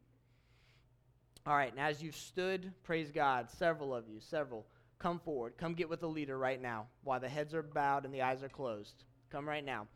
All 1.46 1.56
right, 1.56 1.74
now 1.74 1.86
as 1.86 2.02
you've 2.02 2.14
stood, 2.14 2.70
praise 2.82 3.10
God, 3.10 3.48
several 3.48 3.94
of 3.94 4.10
you, 4.10 4.20
several, 4.20 4.66
come 4.98 5.18
forward. 5.20 5.54
Come 5.56 5.72
get 5.72 5.88
with 5.88 6.00
the 6.00 6.06
leader 6.06 6.36
right 6.36 6.60
now 6.60 6.84
while 7.02 7.18
the 7.18 7.30
heads 7.30 7.54
are 7.54 7.62
bowed 7.62 8.04
and 8.04 8.12
the 8.12 8.20
eyes 8.20 8.42
are 8.42 8.50
closed. 8.50 9.04
Come 9.32 9.48
right 9.48 9.64
now. 9.64 9.86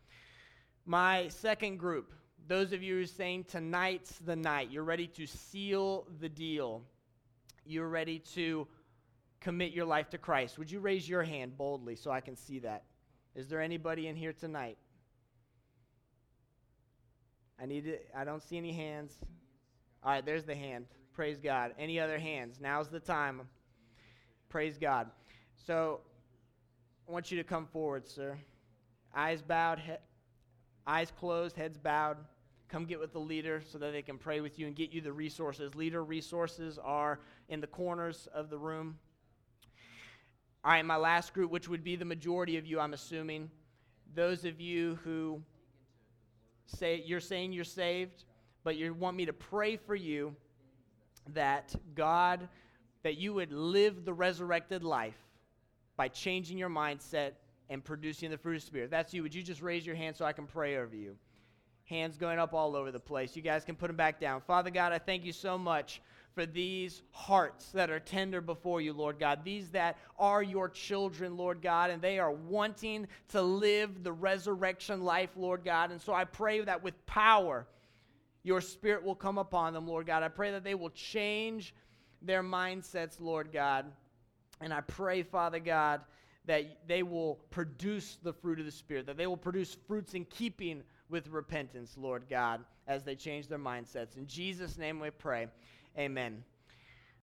My 0.87 1.27
second 1.27 1.77
group, 1.77 2.15
those 2.47 2.73
of 2.73 2.81
you 2.81 2.95
who 2.95 3.03
are 3.03 3.05
saying 3.05 3.43
tonight's 3.43 4.17
the 4.17 4.35
night, 4.35 4.71
you're 4.71 4.83
ready 4.83 5.05
to 5.05 5.27
seal 5.27 6.07
the 6.19 6.29
deal. 6.29 6.81
You're 7.63 7.89
ready 7.89 8.17
to 8.33 8.67
commit 9.41 9.71
your 9.71 9.85
life 9.85 10.09
to 10.09 10.17
Christ. 10.17 10.57
Would 10.57 10.71
you 10.71 10.79
raise 10.79 11.07
your 11.07 11.23
hand 11.23 11.57
boldly 11.57 11.95
so 11.95 12.11
I 12.11 12.21
can 12.21 12.35
see 12.35 12.59
that? 12.59 12.83
Is 13.35 13.47
there 13.47 13.61
anybody 13.61 14.07
in 14.07 14.15
here 14.15 14.33
tonight? 14.33 14.77
I 17.61 17.65
need 17.65 17.85
to, 17.85 17.97
I 18.17 18.23
don't 18.23 18.41
see 18.41 18.57
any 18.57 18.73
hands. 18.73 19.17
All 20.03 20.11
right, 20.11 20.25
there's 20.25 20.45
the 20.45 20.55
hand. 20.55 20.85
Praise 21.13 21.39
God. 21.39 21.73
Any 21.77 21.99
other 21.99 22.17
hands? 22.17 22.59
Now's 22.61 22.87
the 22.87 22.99
time. 22.99 23.41
Praise 24.47 24.77
God. 24.77 25.09
So 25.65 25.99
I 27.07 27.11
want 27.11 27.31
you 27.31 27.37
to 27.37 27.43
come 27.43 27.65
forward, 27.65 28.07
sir. 28.07 28.37
Eyes 29.13 29.41
bowed, 29.41 29.79
he- 29.79 29.91
eyes 30.87 31.11
closed, 31.11 31.55
heads 31.55 31.77
bowed. 31.77 32.17
Come 32.69 32.85
get 32.85 32.99
with 32.99 33.13
the 33.13 33.19
leader 33.19 33.61
so 33.65 33.77
that 33.79 33.91
they 33.91 34.03
can 34.03 34.17
pray 34.17 34.41
with 34.41 34.59
you 34.59 34.67
and 34.67 34.75
get 34.75 34.91
you 34.91 35.01
the 35.01 35.11
resources. 35.11 35.75
Leader 35.75 36.03
resources 36.03 36.77
are 36.77 37.19
in 37.49 37.59
the 37.59 37.67
corners 37.67 38.27
of 38.33 38.49
the 38.49 38.57
room. 38.57 38.97
All 40.63 40.71
right, 40.71 40.85
my 40.85 40.97
last 40.97 41.33
group, 41.33 41.51
which 41.51 41.69
would 41.69 41.83
be 41.83 41.95
the 41.95 42.05
majority 42.05 42.57
of 42.57 42.65
you, 42.65 42.79
I'm 42.79 42.93
assuming, 42.93 43.49
those 44.13 44.43
of 44.43 44.59
you 44.59 44.99
who 45.03 45.41
say 46.65 47.01
you're 47.05 47.21
saying 47.21 47.53
you're 47.53 47.63
saved, 47.63 48.25
but 48.63 48.75
you 48.75 48.93
want 48.93 49.15
me 49.15 49.25
to 49.25 49.33
pray 49.33 49.77
for 49.77 49.95
you 49.95 50.35
that 51.33 51.73
God, 51.95 52.49
that 53.03 53.17
you 53.17 53.33
would 53.33 53.53
live 53.53 54.03
the 54.03 54.13
resurrected 54.13 54.83
life 54.83 55.17
by 55.95 56.09
changing 56.09 56.57
your 56.57 56.69
mindset 56.69 57.31
and 57.69 57.83
producing 57.83 58.29
the 58.29 58.37
fruit 58.37 58.57
of 58.57 58.63
Spirit. 58.63 58.85
If 58.85 58.91
that's 58.91 59.13
you. 59.13 59.23
Would 59.23 59.33
you 59.33 59.43
just 59.43 59.61
raise 59.61 59.85
your 59.85 59.95
hand 59.95 60.15
so 60.15 60.25
I 60.25 60.33
can 60.33 60.45
pray 60.45 60.77
over 60.77 60.95
you? 60.95 61.15
Hands 61.85 62.15
going 62.17 62.39
up 62.39 62.53
all 62.53 62.75
over 62.75 62.91
the 62.91 62.99
place. 62.99 63.35
You 63.35 63.41
guys 63.41 63.63
can 63.63 63.75
put 63.75 63.87
them 63.87 63.95
back 63.95 64.19
down. 64.19 64.41
Father 64.41 64.69
God, 64.69 64.91
I 64.91 64.99
thank 64.99 65.23
you 65.23 65.33
so 65.33 65.57
much 65.57 66.01
for 66.39 66.45
these 66.45 67.01
hearts 67.11 67.65
that 67.73 67.89
are 67.89 67.99
tender 67.99 68.39
before 68.39 68.79
you, 68.79 68.93
Lord 68.93 69.19
God. 69.19 69.43
These 69.43 69.71
that 69.71 69.97
are 70.17 70.41
your 70.41 70.69
children, 70.69 71.35
Lord 71.35 71.61
God, 71.61 71.89
and 71.89 72.01
they 72.01 72.17
are 72.17 72.31
wanting 72.31 73.07
to 73.31 73.41
live 73.41 74.05
the 74.05 74.13
resurrection 74.13 75.03
life, 75.03 75.31
Lord 75.35 75.65
God. 75.65 75.91
And 75.91 75.99
so 75.99 76.13
I 76.13 76.23
pray 76.23 76.61
that 76.61 76.81
with 76.81 77.05
power, 77.05 77.67
your 78.43 78.61
spirit 78.61 79.03
will 79.03 79.15
come 79.15 79.37
upon 79.37 79.73
them, 79.73 79.85
Lord 79.85 80.07
God. 80.07 80.23
I 80.23 80.29
pray 80.29 80.51
that 80.51 80.63
they 80.63 80.75
will 80.75 80.91
change 80.91 81.75
their 82.21 82.41
mindsets, 82.41 83.19
Lord 83.19 83.51
God. 83.51 83.87
And 84.61 84.73
I 84.73 84.79
pray, 84.79 85.23
Father 85.23 85.59
God, 85.59 85.99
that 86.45 86.87
they 86.87 87.03
will 87.03 87.35
produce 87.49 88.17
the 88.23 88.31
fruit 88.31 88.61
of 88.61 88.65
the 88.65 88.71
Spirit, 88.71 89.07
that 89.07 89.17
they 89.17 89.27
will 89.27 89.35
produce 89.35 89.75
fruits 89.89 90.13
in 90.13 90.23
keeping 90.23 90.83
with 91.09 91.27
repentance, 91.27 91.95
Lord 91.97 92.23
God, 92.29 92.63
as 92.87 93.03
they 93.03 93.15
change 93.15 93.49
their 93.49 93.59
mindsets. 93.59 94.15
In 94.15 94.25
Jesus' 94.25 94.77
name 94.77 95.01
we 95.01 95.09
pray. 95.09 95.47
Amen. 95.99 96.43